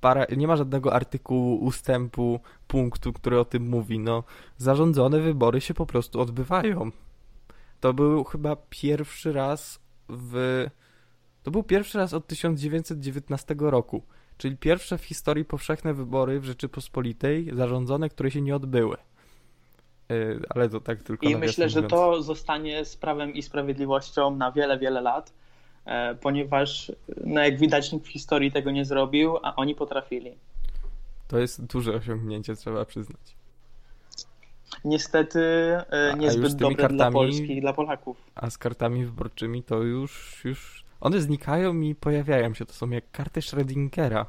para, 0.00 0.26
nie 0.36 0.46
ma 0.46 0.56
żadnego 0.56 0.94
artykułu, 0.94 1.64
ustępu, 1.64 2.40
punktu, 2.68 3.12
który 3.12 3.40
o 3.40 3.44
tym 3.44 3.68
mówi. 3.68 3.98
No, 3.98 4.24
zarządzone 4.56 5.20
wybory 5.20 5.60
się 5.60 5.74
po 5.74 5.86
prostu 5.86 6.20
odbywają. 6.20 6.90
To 7.80 7.94
był 7.94 8.24
chyba 8.24 8.56
pierwszy 8.70 9.32
raz 9.32 9.80
w 10.08 10.66
to 11.46 11.50
był 11.50 11.62
pierwszy 11.62 11.98
raz 11.98 12.14
od 12.14 12.26
1919 12.26 13.54
roku, 13.58 14.02
czyli 14.38 14.56
pierwsze 14.56 14.98
w 14.98 15.04
historii 15.04 15.44
powszechne 15.44 15.94
wybory 15.94 16.40
w 16.40 16.44
Rzeczypospolitej 16.44 17.50
zarządzone, 17.52 18.08
które 18.08 18.30
się 18.30 18.40
nie 18.40 18.56
odbyły. 18.56 18.96
Yy, 20.08 20.40
ale 20.48 20.68
to 20.68 20.80
tak 20.80 21.02
tylko 21.02 21.26
I 21.26 21.36
myślę, 21.36 21.68
że 21.68 21.82
to 21.82 22.22
zostanie 22.22 22.84
z 22.84 22.96
prawem 22.96 23.34
i 23.34 23.42
sprawiedliwością 23.42 24.36
na 24.36 24.52
wiele, 24.52 24.78
wiele 24.78 25.00
lat, 25.00 25.32
e, 25.84 26.14
ponieważ 26.14 26.92
no 27.24 27.40
jak 27.40 27.58
widać 27.58 27.92
nikt 27.92 28.06
w 28.06 28.10
historii 28.10 28.52
tego 28.52 28.70
nie 28.70 28.84
zrobił, 28.84 29.36
a 29.42 29.56
oni 29.56 29.74
potrafili. 29.74 30.36
To 31.28 31.38
jest 31.38 31.66
duże 31.66 31.94
osiągnięcie, 31.94 32.56
trzeba 32.56 32.84
przyznać. 32.84 33.36
Niestety 34.84 35.40
e, 35.90 36.14
niezbyt 36.18 36.54
dobre 36.54 36.76
kartami, 36.76 36.96
dla 36.96 37.10
Polski 37.10 37.56
i 37.56 37.60
dla 37.60 37.72
Polaków. 37.72 38.16
A 38.34 38.50
z 38.50 38.58
kartami 38.58 39.04
wyborczymi 39.04 39.62
to 39.62 39.82
już, 39.82 40.44
już 40.44 40.85
one 41.00 41.20
znikają 41.20 41.80
i 41.80 41.94
pojawiają 41.94 42.54
się. 42.54 42.66
To 42.66 42.72
są 42.72 42.90
jak 42.90 43.10
karty 43.10 43.40
Schrödingera. 43.40 44.24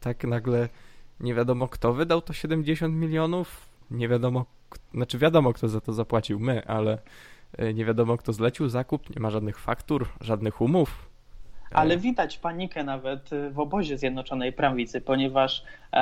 tak 0.00 0.24
nagle 0.24 0.68
nie 1.20 1.34
wiadomo 1.34 1.68
kto 1.68 1.92
wydał 1.92 2.22
to 2.22 2.32
70 2.32 2.94
milionów. 2.94 3.68
Nie 3.90 4.08
wiadomo, 4.08 4.46
znaczy 4.94 5.18
wiadomo 5.18 5.52
kto 5.52 5.68
za 5.68 5.80
to 5.80 5.92
zapłacił, 5.92 6.40
my, 6.40 6.66
ale 6.66 6.98
e, 7.58 7.74
nie 7.74 7.84
wiadomo 7.84 8.16
kto 8.16 8.32
zlecił 8.32 8.68
zakup, 8.68 9.16
nie 9.16 9.22
ma 9.22 9.30
żadnych 9.30 9.58
faktur, 9.58 10.08
żadnych 10.20 10.60
umów. 10.60 11.10
Ale 11.72 11.96
widać 11.96 12.38
panikę 12.38 12.84
nawet 12.84 13.30
w 13.50 13.58
obozie 13.58 13.98
Zjednoczonej 13.98 14.52
Prawicy, 14.52 15.00
ponieważ 15.00 15.64
e, 15.92 15.96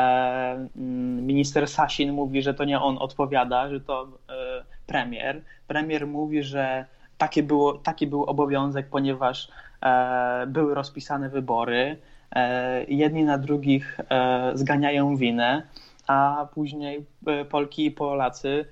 mm, 0.77 1.27
minister 1.27 1.69
Sasin 1.69 2.12
mówi, 2.12 2.43
że 2.43 2.55
to 2.55 2.64
nie 2.64 2.81
on 2.81 2.99
odpowiada, 2.99 3.69
że 3.69 3.81
to 3.81 4.09
e, 4.29 4.64
premier. 4.87 5.43
Premier 5.67 6.07
mówi, 6.07 6.43
że 6.43 6.87
takie 7.18 7.42
było, 7.42 7.72
taki 7.72 8.07
był 8.07 8.24
obowiązek, 8.24 8.88
ponieważ 8.88 9.48
e, 9.83 10.46
były 10.46 10.74
rozpisane 10.74 11.28
wybory. 11.28 11.98
E, 12.33 12.85
jedni 12.85 13.24
na 13.24 13.38
drugich 13.38 14.00
e, 14.11 14.50
zganiają 14.54 15.16
winę, 15.16 15.62
a 16.07 16.46
później 16.54 17.07
Polki 17.50 17.87
i 17.87 17.90
Polacy 17.90 18.64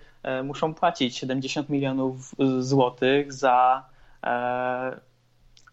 muszą 0.44 0.74
płacić 0.74 1.16
70 1.16 1.68
milionów 1.68 2.35
złotych 2.59 3.32
za, 3.32 3.85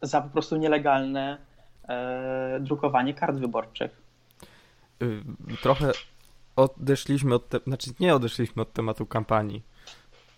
za 0.01 0.21
po 0.21 0.29
prostu 0.29 0.55
nielegalne 0.55 1.37
drukowanie 2.59 3.13
kart 3.13 3.37
wyborczych. 3.37 4.01
Y, 5.01 5.23
trochę 5.61 5.91
odeszliśmy 6.55 7.35
od, 7.35 7.49
te... 7.49 7.59
znaczy 7.67 7.91
nie 7.99 8.15
odeszliśmy 8.15 8.61
od 8.61 8.73
tematu 8.73 9.05
kampanii. 9.05 9.63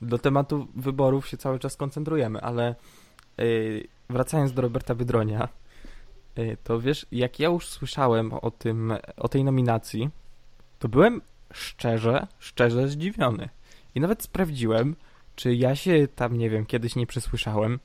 Do 0.02 0.18
tematu 0.18 0.68
wyborów 0.76 1.28
się 1.28 1.38
cały 1.38 1.60
czas 1.60 1.78
koncentrujemy, 1.78 2.42
ale 2.42 2.76
yy, 3.38 3.88
wracając 4.10 4.54
do 4.54 4.62
Roberta 4.62 4.96
Biedronia, 4.96 5.50
yy, 6.36 6.58
to 6.64 6.80
wiesz, 6.80 7.06
jak 7.12 7.40
ja 7.40 7.50
już 7.50 7.68
słyszałem 7.68 8.34
o 8.34 8.52
tym, 8.52 8.94
o 9.18 9.28
tej 9.28 9.44
nominacji, 9.44 10.10
to 10.80 10.90
byłem 10.90 11.22
szczerze, 11.54 12.28
szczerze 12.40 12.88
zdziwiony. 12.88 13.50
I 13.96 14.00
nawet 14.00 14.24
sprawdziłem, 14.24 14.96
czy 15.36 15.56
ja 15.56 15.76
się 15.76 16.08
tam, 16.16 16.38
nie 16.38 16.50
wiem, 16.50 16.66
kiedyś 16.66 16.96
nie 16.96 17.08
przesłyszałem, 17.08 17.80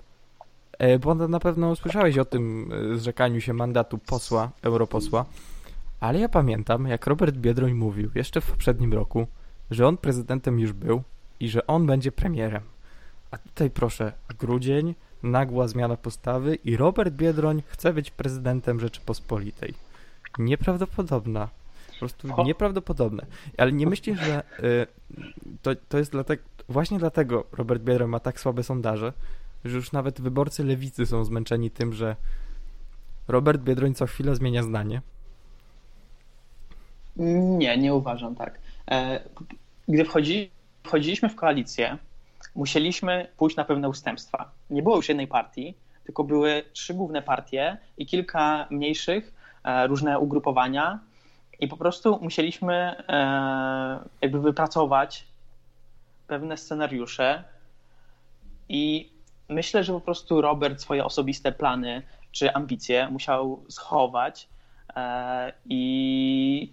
e, 0.78 0.98
bo 0.98 1.14
na 1.14 1.40
pewno 1.40 1.76
słyszałeś 1.76 2.18
o 2.18 2.24
tym 2.24 2.72
e, 2.72 2.98
zrzekaniu 2.98 3.40
się 3.40 3.52
mandatu 3.52 3.98
posła, 3.98 4.50
europosła, 4.62 5.24
ale 6.00 6.20
ja 6.20 6.28
pamiętam, 6.28 6.86
jak 6.86 7.06
Robert 7.06 7.36
Biedroń 7.36 7.74
mówił 7.74 8.10
jeszcze 8.14 8.40
w 8.40 8.50
poprzednim 8.50 8.92
roku, 8.92 9.26
że 9.70 9.88
on 9.88 9.96
prezydentem 9.96 10.60
już 10.60 10.72
był 10.72 11.02
i 11.40 11.48
że 11.48 11.66
on 11.66 11.86
będzie 11.86 12.12
premierem. 12.12 12.62
A 13.30 13.38
tutaj 13.38 13.70
proszę, 13.70 14.12
grudzień, 14.38 14.94
nagła 15.22 15.68
zmiana 15.68 15.96
postawy 15.96 16.54
i 16.54 16.76
Robert 16.76 17.14
Biedroń 17.14 17.62
chce 17.66 17.92
być 17.92 18.10
prezydentem 18.10 18.80
Rzeczypospolitej. 18.80 19.74
Nieprawdopodobna. 20.38 21.48
Po 21.92 21.98
prostu 21.98 22.28
o. 22.36 22.44
nieprawdopodobne. 22.44 23.26
Ale 23.58 23.72
nie 23.72 23.86
myślisz, 23.86 24.20
że 24.20 24.42
y, 24.60 24.86
to, 25.62 25.70
to 25.88 25.98
jest 25.98 26.12
dlatego, 26.12 26.42
właśnie 26.68 26.98
dlatego 26.98 27.44
Robert 27.52 27.82
Biedroń 27.82 28.08
ma 28.10 28.20
tak 28.20 28.40
słabe 28.40 28.62
sondaże, 28.62 29.12
że 29.64 29.76
już 29.76 29.92
nawet 29.92 30.20
wyborcy 30.20 30.64
lewicy 30.64 31.06
są 31.06 31.24
zmęczeni 31.24 31.70
tym, 31.70 31.92
że 31.92 32.16
Robert 33.28 33.62
Biedroń 33.62 33.94
co 33.94 34.06
chwilę 34.06 34.36
zmienia 34.36 34.62
zdanie? 34.62 35.02
Nie, 37.16 37.78
nie 37.78 37.94
uważam 37.94 38.34
tak. 38.34 38.58
E, 38.90 39.20
gdy 39.88 40.04
wchodzi, 40.04 40.50
wchodziliśmy 40.84 41.28
w 41.28 41.36
koalicję, 41.36 41.98
musieliśmy 42.54 43.28
pójść 43.36 43.56
na 43.56 43.64
pewne 43.64 43.88
ustępstwa. 43.88 44.50
Nie 44.70 44.82
było 44.82 44.96
już 44.96 45.08
jednej 45.08 45.26
partii, 45.26 45.74
tylko 46.04 46.24
były 46.24 46.62
trzy 46.72 46.94
główne 46.94 47.22
partie 47.22 47.78
i 47.98 48.06
kilka 48.06 48.66
mniejszych, 48.70 49.32
e, 49.64 49.86
różne 49.86 50.18
ugrupowania, 50.18 51.00
i 51.60 51.68
po 51.68 51.76
prostu 51.76 52.18
musieliśmy 52.22 52.74
e, 53.08 54.08
jakby 54.20 54.40
wypracować 54.40 55.26
pewne 56.26 56.56
scenariusze 56.56 57.44
i 58.68 59.10
myślę, 59.48 59.84
że 59.84 59.92
po 59.92 60.00
prostu 60.00 60.40
Robert 60.40 60.80
swoje 60.80 61.04
osobiste 61.04 61.52
plany 61.52 62.02
czy 62.32 62.54
ambicje 62.54 63.08
musiał 63.08 63.64
schować 63.68 64.48
e, 64.96 65.52
i 65.64 66.72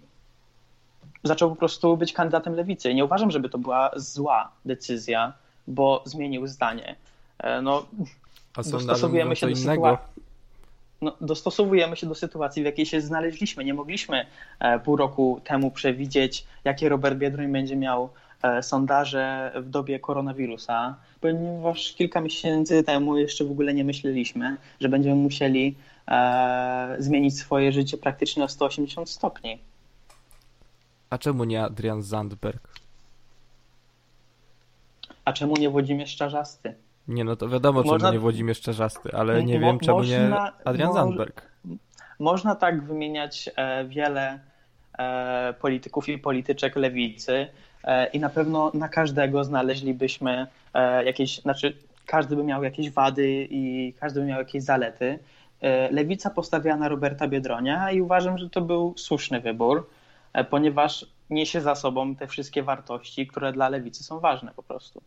zaczął 1.24 1.50
po 1.50 1.56
prostu 1.56 1.96
być 1.96 2.12
kandydatem 2.12 2.54
lewicy. 2.54 2.94
Nie 2.94 3.04
uważam, 3.04 3.30
żeby 3.30 3.48
to 3.48 3.58
była 3.58 3.90
zła 3.96 4.50
decyzja, 4.64 5.32
bo 5.66 6.02
zmienił 6.06 6.46
zdanie. 6.46 6.96
E, 7.38 7.62
no, 7.62 7.86
dostosowujemy 8.56 9.36
się 9.36 9.48
do 9.48 9.56
sytuacji 9.56 10.18
no, 11.02 11.16
dostosowujemy 11.20 11.96
się 11.96 12.06
do 12.06 12.14
sytuacji, 12.14 12.62
w 12.62 12.64
jakiej 12.64 12.86
się 12.86 13.00
znaleźliśmy. 13.00 13.64
Nie 13.64 13.74
mogliśmy 13.74 14.26
e, 14.60 14.78
pół 14.78 14.96
roku 14.96 15.40
temu 15.44 15.70
przewidzieć, 15.70 16.44
jakie 16.64 16.88
Robert 16.88 17.18
Biedroń 17.18 17.52
będzie 17.52 17.76
miał 17.76 18.08
e, 18.42 18.62
sondaże 18.62 19.52
w 19.56 19.70
dobie 19.70 20.00
koronawirusa, 20.00 20.96
ponieważ 21.20 21.94
kilka 21.94 22.20
miesięcy 22.20 22.82
temu 22.82 23.18
jeszcze 23.18 23.44
w 23.44 23.50
ogóle 23.50 23.74
nie 23.74 23.84
myśleliśmy, 23.84 24.56
że 24.80 24.88
będziemy 24.88 25.14
musieli 25.14 25.74
e, 26.08 26.96
zmienić 26.98 27.38
swoje 27.38 27.72
życie 27.72 27.96
praktycznie 27.96 28.44
o 28.44 28.48
180 28.48 29.10
stopni. 29.10 29.58
A 31.10 31.18
czemu 31.18 31.44
nie 31.44 31.62
Adrian 31.64 32.02
Zandberg? 32.02 32.68
A 35.24 35.32
czemu 35.32 35.56
nie 35.56 35.70
Włodzimierz 35.70 36.16
Czarzasty? 36.16 36.74
Nie, 37.08 37.24
no 37.24 37.36
to 37.36 37.48
wiadomo, 37.48 37.82
można, 37.82 37.98
czemu 37.98 38.12
nie 38.12 38.18
Włodzimierz 38.18 38.60
Czarzasty, 38.60 39.10
ale 39.12 39.44
nie 39.44 39.60
mo, 39.60 39.66
wiem, 39.66 39.78
czemu 39.78 39.98
można, 39.98 40.18
nie 40.18 40.52
Adrian 40.64 40.92
Zandberg. 40.92 41.42
Można 42.18 42.54
tak 42.54 42.82
wymieniać 42.82 43.50
e, 43.56 43.84
wiele 43.84 44.38
e, 44.98 45.54
polityków 45.60 46.08
i 46.08 46.18
polityczek 46.18 46.76
lewicy 46.76 47.48
e, 47.84 48.06
i 48.06 48.20
na 48.20 48.28
pewno 48.28 48.70
na 48.74 48.88
każdego 48.88 49.44
znaleźlibyśmy 49.44 50.46
jakieś, 51.04 51.40
znaczy 51.40 51.76
każdy 52.06 52.36
by 52.36 52.44
miał 52.44 52.64
jakieś 52.64 52.90
wady 52.90 53.48
i 53.50 53.94
każdy 54.00 54.20
by 54.20 54.26
miał 54.26 54.38
jakieś 54.38 54.62
zalety. 54.62 55.18
Lewica 55.90 56.30
postawiła 56.30 56.76
na 56.76 56.88
Roberta 56.88 57.28
Biedronia 57.28 57.90
i 57.90 58.00
uważam, 58.00 58.38
że 58.38 58.50
to 58.50 58.60
był 58.60 58.94
słuszny 58.96 59.40
wybór, 59.40 59.88
ponieważ 60.50 61.06
niesie 61.30 61.60
za 61.60 61.74
sobą 61.74 62.16
te 62.16 62.26
wszystkie 62.26 62.62
wartości, 62.62 63.26
które 63.26 63.52
dla 63.52 63.68
lewicy 63.68 64.04
są 64.04 64.20
ważne 64.20 64.52
po 64.56 64.62
prostu. 64.62 65.02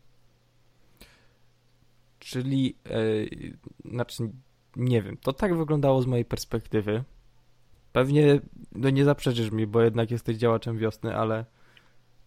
Czyli, 2.19 2.75
yy, 2.89 3.57
znaczy, 3.91 4.29
nie 4.75 5.01
wiem, 5.01 5.17
to 5.17 5.33
tak 5.33 5.55
wyglądało 5.55 6.01
z 6.01 6.05
mojej 6.05 6.25
perspektywy. 6.25 7.03
Pewnie, 7.93 8.39
no 8.71 8.89
nie 8.89 9.05
zaprzeczysz 9.05 9.51
mi, 9.51 9.67
bo 9.67 9.81
jednak 9.81 10.11
jesteś 10.11 10.37
działaczem 10.37 10.77
wiosny, 10.77 11.15
ale 11.15 11.45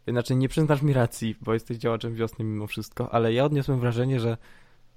znaczy 0.09 0.35
nie 0.35 0.48
przyznasz 0.48 0.83
mi 0.83 0.92
racji, 0.92 1.37
bo 1.40 1.54
jesteś 1.54 1.76
działaczem 1.76 2.14
wiosny 2.14 2.44
mimo 2.44 2.66
wszystko, 2.66 3.14
ale 3.14 3.33
ja 3.33 3.44
odniosłem 3.44 3.80
wrażenie, 3.80 4.20
że 4.20 4.37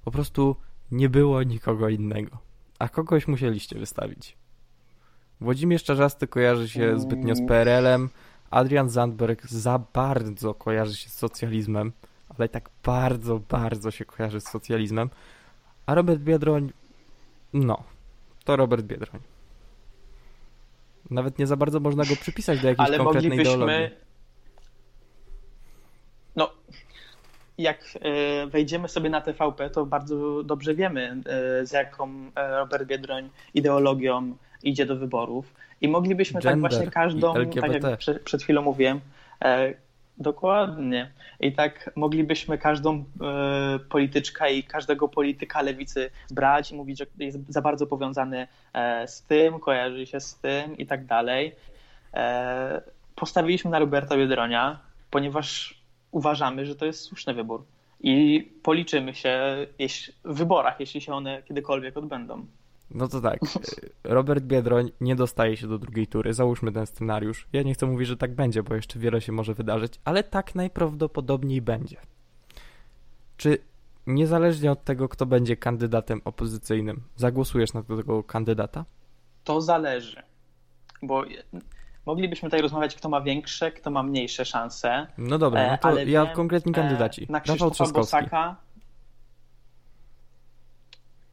po 0.03 0.11
prostu 0.11 0.55
nie 0.91 1.09
było 1.09 1.43
nikogo 1.43 1.89
innego. 1.89 2.37
A 2.79 2.89
kogoś 2.89 3.27
musieliście 3.27 3.79
wystawić. 3.79 4.37
Włodzimierz 5.41 5.83
Czarzasty 5.83 6.27
kojarzy 6.27 6.69
się 6.69 6.99
zbytnio 6.99 7.35
z 7.35 7.47
PRL-em, 7.47 8.09
Adrian 8.51 8.89
Zandberg 8.89 9.47
za 9.47 9.79
bardzo 9.93 10.53
kojarzy 10.53 10.95
się 10.95 11.09
z 11.09 11.13
socjalizmem 11.13 11.91
ale 12.39 12.49
tak 12.49 12.69
bardzo, 12.83 13.39
bardzo 13.49 13.91
się 13.91 14.05
kojarzy 14.05 14.41
z 14.41 14.47
socjalizmem. 14.47 15.09
A 15.85 15.95
Robert 15.95 16.19
Biedroń, 16.19 16.71
no, 17.53 17.83
to 18.43 18.55
Robert 18.55 18.85
Biedroń. 18.85 19.21
Nawet 21.09 21.39
nie 21.39 21.47
za 21.47 21.55
bardzo 21.55 21.79
można 21.79 22.05
go 22.05 22.15
przypisać 22.15 22.61
do 22.61 22.67
jakiejś 22.67 22.87
ale 22.87 22.97
konkretnej 22.97 23.29
moglibyśmy... 23.29 23.53
ideologii. 23.53 23.97
No, 26.35 26.51
jak 27.57 27.79
e, 28.01 28.47
wejdziemy 28.47 28.87
sobie 28.87 29.09
na 29.09 29.21
TVP, 29.21 29.69
to 29.69 29.85
bardzo 29.85 30.43
dobrze 30.43 30.75
wiemy, 30.75 31.21
e, 31.25 31.65
z 31.65 31.71
jaką 31.71 32.31
e, 32.35 32.57
Robert 32.57 32.87
Biedroń 32.87 33.29
ideologią 33.53 34.37
idzie 34.63 34.85
do 34.85 34.95
wyborów. 34.95 35.53
I 35.81 35.87
moglibyśmy 35.87 36.41
tak 36.41 36.51
Gender 36.51 36.71
tak 36.71 36.79
właśnie 36.79 36.91
każdą, 36.91 37.33
tak 37.33 37.71
jak 37.73 38.23
przed 38.23 38.43
chwilą 38.43 38.61
mówiłem, 38.61 39.01
Dokładnie. 40.19 41.11
I 41.39 41.53
tak 41.53 41.91
moglibyśmy 41.95 42.57
każdą 42.57 42.93
e, 43.21 43.79
polityczkę 43.89 44.53
i 44.53 44.63
każdego 44.63 45.07
polityka 45.07 45.61
lewicy 45.61 46.09
brać 46.31 46.71
i 46.71 46.75
mówić, 46.75 46.99
że 46.99 47.05
jest 47.19 47.39
za 47.49 47.61
bardzo 47.61 47.87
powiązany 47.87 48.47
e, 48.73 49.07
z 49.07 49.21
tym, 49.23 49.59
kojarzy 49.59 50.05
się 50.05 50.19
z 50.19 50.35
tym 50.35 50.77
i 50.77 50.85
tak 50.85 51.05
dalej. 51.05 51.55
E, 52.13 52.81
postawiliśmy 53.15 53.71
na 53.71 53.79
Roberta 53.79 54.17
Biedronia, 54.17 54.79
ponieważ 55.11 55.79
uważamy, 56.11 56.65
że 56.65 56.75
to 56.75 56.85
jest 56.85 57.01
słuszny 57.01 57.33
wybór. 57.33 57.63
I 58.01 58.47
policzymy 58.63 59.15
się 59.15 59.39
jeśli, 59.79 60.13
w 60.23 60.37
wyborach, 60.37 60.79
jeśli 60.79 61.01
się 61.01 61.13
one 61.13 61.43
kiedykolwiek 61.43 61.97
odbędą. 61.97 62.45
No 62.91 63.07
to 63.07 63.21
tak, 63.21 63.39
Robert 64.03 64.43
Biedroń 64.43 64.91
nie 65.01 65.15
dostaje 65.15 65.57
się 65.57 65.67
do 65.67 65.77
drugiej 65.77 66.07
tury, 66.07 66.33
załóżmy 66.33 66.71
ten 66.71 66.85
scenariusz. 66.85 67.47
Ja 67.53 67.63
nie 67.63 67.73
chcę 67.73 67.85
mówić, 67.85 68.07
że 68.07 68.17
tak 68.17 68.35
będzie, 68.35 68.63
bo 68.63 68.75
jeszcze 68.75 68.99
wiele 68.99 69.21
się 69.21 69.31
może 69.31 69.53
wydarzyć, 69.53 69.93
ale 70.05 70.23
tak 70.23 70.55
najprawdopodobniej 70.55 71.61
będzie. 71.61 71.97
Czy 73.37 73.57
niezależnie 74.07 74.71
od 74.71 74.83
tego, 74.83 75.09
kto 75.09 75.25
będzie 75.25 75.57
kandydatem 75.57 76.21
opozycyjnym, 76.25 77.01
zagłosujesz 77.15 77.73
na 77.73 77.83
tego 77.83 78.23
kandydata? 78.23 78.85
To 79.43 79.61
zależy, 79.61 80.23
bo 81.01 81.23
moglibyśmy 82.05 82.47
tutaj 82.49 82.61
rozmawiać, 82.61 82.95
kto 82.95 83.09
ma 83.09 83.21
większe, 83.21 83.71
kto 83.71 83.91
ma 83.91 84.03
mniejsze 84.03 84.45
szanse. 84.45 85.07
No 85.17 85.37
dobra, 85.37 85.71
no 85.71 85.77
to 85.77 85.99
ja 85.99 86.25
wiem, 86.25 86.35
konkretni 86.35 86.73
kandydaci. 86.73 87.27
Na 87.29 87.41
Krzysztofa 87.41 87.87
Bosaka 87.91 88.55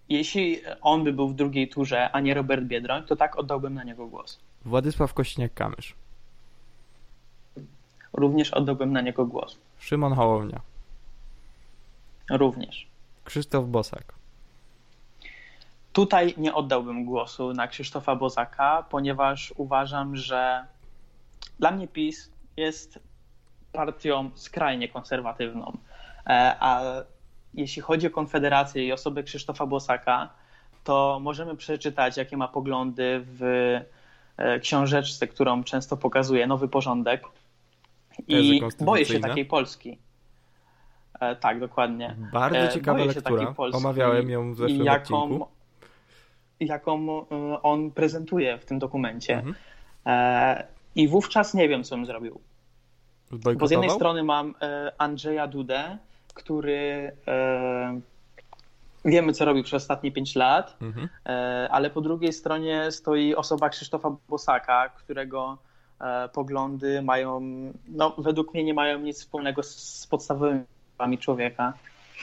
jeśli 0.09 0.61
on 0.83 1.05
by 1.05 1.13
był 1.13 1.29
w 1.29 1.35
drugiej 1.35 1.69
turze, 1.69 2.11
a 2.13 2.21
nie 2.21 2.35
Robert 2.35 2.63
Biedroń, 2.65 3.03
to 3.03 3.17
tak 3.17 3.39
oddałbym 3.39 3.75
na 3.75 3.85
niego 3.85 4.07
głos. 4.07 4.39
Władysław 4.65 5.15
Kośniak-Kamysz. 5.15 5.93
Również 8.13 8.51
oddałbym 8.51 8.93
na 8.93 9.01
niego 9.01 9.27
głos. 9.27 9.59
Szymon 9.79 10.13
Hołownia. 10.13 10.61
Również. 12.31 12.87
Krzysztof 13.25 13.67
Bosak. 13.67 14.15
Tutaj 15.93 16.35
nie 16.37 16.55
oddałbym 16.55 17.05
głosu 17.05 17.53
na 17.53 17.69
Krzysztofa 17.69 18.17
Bozaka, 18.17 18.85
ponieważ 18.91 19.55
uważam, 19.57 20.17
że 20.17 20.67
dla 21.59 21.71
mnie 21.71 21.89
PiS 21.89 22.31
jest 22.57 22.99
partią 23.73 24.31
skrajnie 24.35 24.89
konserwatywną, 24.89 25.79
e, 26.27 26.57
a 26.61 26.83
jeśli 27.55 27.83
chodzi 27.83 28.07
o 28.07 28.11
Konfederację 28.11 28.87
i 28.87 28.93
osobę 28.93 29.23
Krzysztofa 29.23 29.67
Bosaka, 29.67 30.29
to 30.85 31.19
możemy 31.23 31.57
przeczytać, 31.57 32.17
jakie 32.17 32.37
ma 32.37 32.49
poglądy 32.49 33.25
w 33.25 33.43
e, 34.37 34.61
książeczce, 34.61 35.27
którą 35.27 35.65
często 35.65 35.97
pokazuje 35.97 36.47
Nowy 36.47 36.69
Porządek. 36.69 37.25
I 38.29 38.63
boję 38.81 39.05
się 39.05 39.21
takiej 39.21 39.45
Polski. 39.45 39.99
E, 41.21 41.37
tak, 41.37 41.61
dokładnie. 41.61 42.17
Bardzo 42.33 42.59
e, 42.59 42.69
ciekawa 42.69 42.99
boję 42.99 43.13
lektura. 43.15 43.55
Omawiałem 43.73 44.31
ją 44.31 44.55
w 44.55 44.57
zeszłym 44.57 44.85
jaką, 44.85 45.23
odcinku. 45.23 45.49
Jaką 46.61 47.27
on 47.63 47.91
prezentuje 47.91 48.59
w 48.59 48.65
tym 48.65 48.79
dokumencie. 48.79 49.35
Mhm. 49.35 49.55
I 50.95 51.09
wówczas 51.09 51.55
nie 51.55 51.69
wiem, 51.69 51.85
co 51.85 51.97
bym 51.97 52.07
zrobił. 52.07 52.41
Bo 53.59 53.67
z 53.67 53.71
jednej 53.71 53.91
strony 53.91 54.23
mam 54.23 54.55
Andrzeja 54.99 55.47
Dudę, 55.47 55.99
który 56.35 57.13
e, 57.29 58.01
wiemy, 59.05 59.33
co 59.33 59.45
robił 59.45 59.65
przez 59.65 59.83
ostatnie 59.83 60.13
5 60.13 60.37
lat, 60.37 60.77
mhm. 60.81 61.09
E, 61.27 61.69
ale 61.71 61.91
po 61.91 62.01
drugiej 62.01 62.33
stronie 62.33 62.93
stoi 62.93 63.35
osoba 63.35 63.69
Krzysztofa 63.69 64.17
Bosaka, 64.29 64.89
którego 64.89 65.59
poglądy 66.33 67.03
mają, 67.03 67.41
no, 67.89 68.15
według 68.19 68.55
mnie 68.55 68.65
nie 68.65 68.75
mają 68.75 68.99
nic 68.99 69.21
wspólnego 69.21 69.63
z 69.63 70.07
podstawowymi 70.11 70.65
prawami 70.97 71.19
człowieka. 71.19 71.73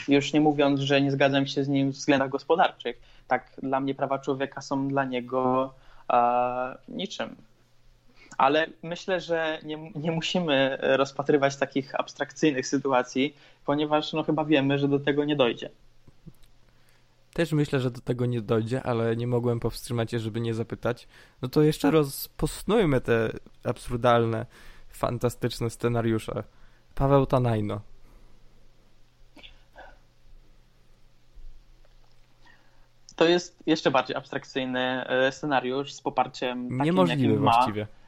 Już 0.08 0.34
nie 0.34 0.42
mówiąc, 0.42 0.80
że 0.80 1.02
nie 1.02 1.12
zgadzam 1.12 1.48
się 1.48 1.64
z 1.64 1.68
nim 1.68 1.92
w 1.92 1.96
względach 1.96 2.30
gospodarczych. 2.30 3.02
Tak, 3.28 3.52
dla 3.64 3.80
mnie 3.80 3.96
prawa 3.96 4.20
człowieka 4.20 4.62
są 4.62 4.88
dla 4.88 5.06
niego 5.06 5.74
e, 6.14 6.78
niczym 6.88 7.36
ale 8.42 8.68
myślę, 8.84 9.20
że 9.20 9.60
nie, 9.64 9.92
nie 9.96 10.12
musimy 10.12 10.78
rozpatrywać 10.82 11.56
takich 11.56 12.00
abstrakcyjnych 12.00 12.68
sytuacji, 12.68 13.36
ponieważ 13.66 14.14
no, 14.14 14.24
chyba 14.24 14.46
wiemy, 14.46 14.80
że 14.80 14.88
do 14.88 15.00
tego 15.00 15.26
nie 15.26 15.36
dojdzie. 15.36 15.70
Też 17.34 17.52
myślę, 17.52 17.80
że 17.80 17.92
do 17.92 18.02
tego 18.02 18.26
nie 18.26 18.42
dojdzie, 18.42 18.84
ale 18.84 19.16
nie 19.16 19.28
mogłem 19.28 19.60
powstrzymać 19.60 20.12
się, 20.12 20.20
żeby 20.20 20.42
nie 20.42 20.54
zapytać. 20.54 21.08
No 21.42 21.50
to 21.50 21.62
jeszcze 21.62 21.92
rozposnujmy 21.92 23.02
te 23.02 23.32
absurdalne, 23.64 24.46
fantastyczne 24.90 25.70
scenariusze. 25.70 26.44
Paweł 26.96 27.26
Tanajno. 27.26 27.82
To 33.16 33.26
jest 33.26 33.64
jeszcze 33.66 33.92
bardziej 33.92 34.16
abstrakcyjny 34.16 34.80
e, 35.08 35.32
scenariusz 35.32 35.94
z 35.94 36.02
poparciem 36.02 36.64
takim, 36.64 36.86
Niemożliwy 36.86 37.38
właściwie. 37.38 37.82
Ma. 37.82 38.01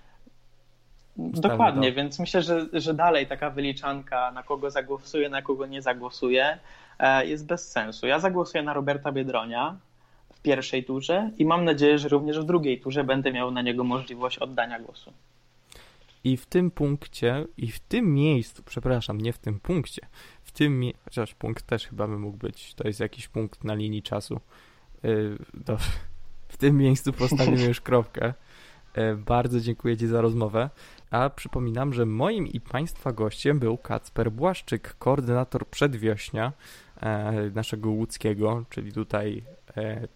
Dokładnie, 1.17 1.89
to. 1.89 1.95
więc 1.95 2.19
myślę, 2.19 2.41
że, 2.41 2.65
że 2.73 2.93
dalej 2.93 3.27
taka 3.27 3.49
wyliczanka, 3.49 4.31
na 4.31 4.43
kogo 4.43 4.71
zagłosuję, 4.71 5.29
na 5.29 5.41
kogo 5.41 5.65
nie 5.65 5.81
zagłosuję, 5.81 6.57
e, 6.99 7.25
jest 7.25 7.45
bez 7.45 7.71
sensu. 7.71 8.07
Ja 8.07 8.19
zagłosuję 8.19 8.63
na 8.63 8.73
Roberta 8.73 9.11
Biedronia 9.11 9.77
w 10.33 10.41
pierwszej 10.41 10.83
turze 10.83 11.31
i 11.37 11.45
mam 11.45 11.65
nadzieję, 11.65 11.99
że 11.99 12.09
również 12.09 12.39
w 12.39 12.43
drugiej 12.43 12.79
turze 12.79 13.03
będę 13.03 13.31
miał 13.31 13.51
na 13.51 13.61
niego 13.61 13.83
możliwość 13.83 14.37
oddania 14.37 14.79
głosu. 14.79 15.13
I 16.23 16.37
w 16.37 16.45
tym 16.45 16.71
punkcie, 16.71 17.45
i 17.57 17.71
w 17.71 17.79
tym 17.79 18.13
miejscu, 18.13 18.63
przepraszam, 18.65 19.21
nie 19.21 19.33
w 19.33 19.37
tym 19.37 19.59
punkcie, 19.59 20.01
w 20.43 20.51
tym, 20.51 20.81
chociaż 21.03 21.35
punkt 21.35 21.65
też 21.65 21.87
chyba 21.87 22.07
by 22.07 22.19
mógł 22.19 22.37
być, 22.37 22.73
to 22.73 22.87
jest 22.87 22.99
jakiś 22.99 23.27
punkt 23.27 23.63
na 23.63 23.73
linii 23.73 24.01
czasu. 24.01 24.39
Yy, 25.03 25.37
dobrze. 25.53 25.89
W 26.47 26.57
tym 26.57 26.77
miejscu 26.77 27.13
postawimy 27.23 27.63
już 27.63 27.81
kropkę. 27.81 28.33
Yy, 28.95 29.15
bardzo 29.15 29.59
dziękuję 29.59 29.97
Ci 29.97 30.07
za 30.07 30.21
rozmowę. 30.21 30.69
A 31.13 31.29
przypominam, 31.29 31.93
że 31.93 32.05
moim 32.05 32.47
i 32.47 32.59
Państwa 32.59 33.11
gościem 33.11 33.59
był 33.59 33.77
Kacper 33.77 34.31
Błaszczyk, 34.31 34.95
koordynator 34.99 35.67
przedwiośnia 35.67 36.53
e, 37.01 37.31
naszego 37.55 37.89
łódzkiego, 37.89 38.63
czyli 38.69 38.93
tutaj 38.93 39.43
e, 39.77 40.07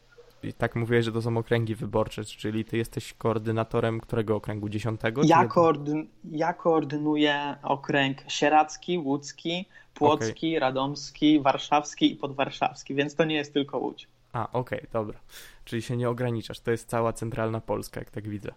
tak 0.58 0.76
mówię, 0.76 1.04
że 1.04 1.12
to 1.12 1.22
są 1.22 1.38
okręgi 1.38 1.76
wyborcze, 1.76 2.26
czyli 2.26 2.66
ty 2.66 2.78
jesteś 2.78 3.14
koordynatorem 3.14 4.00
którego 4.00 4.36
okręgu? 4.36 4.70
Dziesiątego? 4.70 5.22
Ja, 5.26 5.46
koordyn 5.46 6.08
ja 6.32 6.54
koordynuję 6.54 7.56
okręg 7.64 8.18
sieradzki, 8.28 8.98
łódzki, 8.98 9.66
płocki, 9.94 10.58
okay. 10.58 10.60
radomski, 10.60 11.40
warszawski 11.40 12.14
i 12.14 12.16
podwarszawski, 12.16 12.96
więc 12.96 13.16
to 13.16 13.26
nie 13.26 13.36
jest 13.36 13.54
tylko 13.54 13.78
Łódź. 13.78 14.08
A, 14.34 14.52
okej, 14.52 14.80
okay, 14.80 14.92
dobra. 14.94 15.20
Czyli 15.66 15.82
się 15.82 15.98
nie 15.98 16.10
ograniczasz, 16.10 16.60
to 16.60 16.72
jest 16.72 16.90
cała 16.90 17.14
centralna 17.14 17.62
Polska, 17.62 18.00
jak 18.00 18.10
tak 18.12 18.28
widzę. 18.28 18.52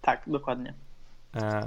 Tak, 0.00 0.22
dokładnie. 0.26 0.74
E, 1.36 1.66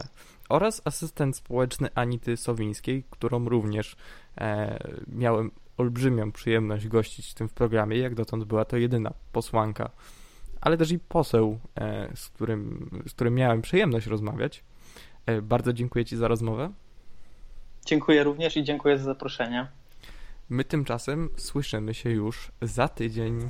oraz 0.49 0.81
asystent 0.85 1.37
społeczny 1.37 1.89
Anity 1.95 2.37
Sowińskiej, 2.37 3.03
którą 3.09 3.49
również 3.49 3.95
e, 4.37 4.79
miałem 5.07 5.51
olbrzymią 5.77 6.31
przyjemność 6.31 6.87
gościć 6.87 7.31
w 7.31 7.33
tym 7.33 7.49
programie. 7.49 7.97
Jak 7.97 8.15
dotąd 8.15 8.43
była 8.43 8.65
to 8.65 8.77
jedyna 8.77 9.13
posłanka, 9.31 9.89
ale 10.61 10.77
też 10.77 10.91
i 10.91 10.99
poseł, 10.99 11.59
e, 11.75 12.11
z, 12.15 12.29
którym, 12.29 12.89
z 13.07 13.13
którym 13.13 13.35
miałem 13.35 13.61
przyjemność 13.61 14.07
rozmawiać. 14.07 14.63
E, 15.25 15.41
bardzo 15.41 15.73
dziękuję 15.73 16.05
Ci 16.05 16.17
za 16.17 16.27
rozmowę. 16.27 16.71
Dziękuję 17.85 18.23
również 18.23 18.57
i 18.57 18.63
dziękuję 18.63 18.97
za 18.97 19.03
zaproszenie. 19.03 19.67
My 20.49 20.63
tymczasem 20.63 21.29
słyszymy 21.37 21.93
się 21.93 22.09
już 22.09 22.51
za 22.61 22.87
tydzień. 22.87 23.49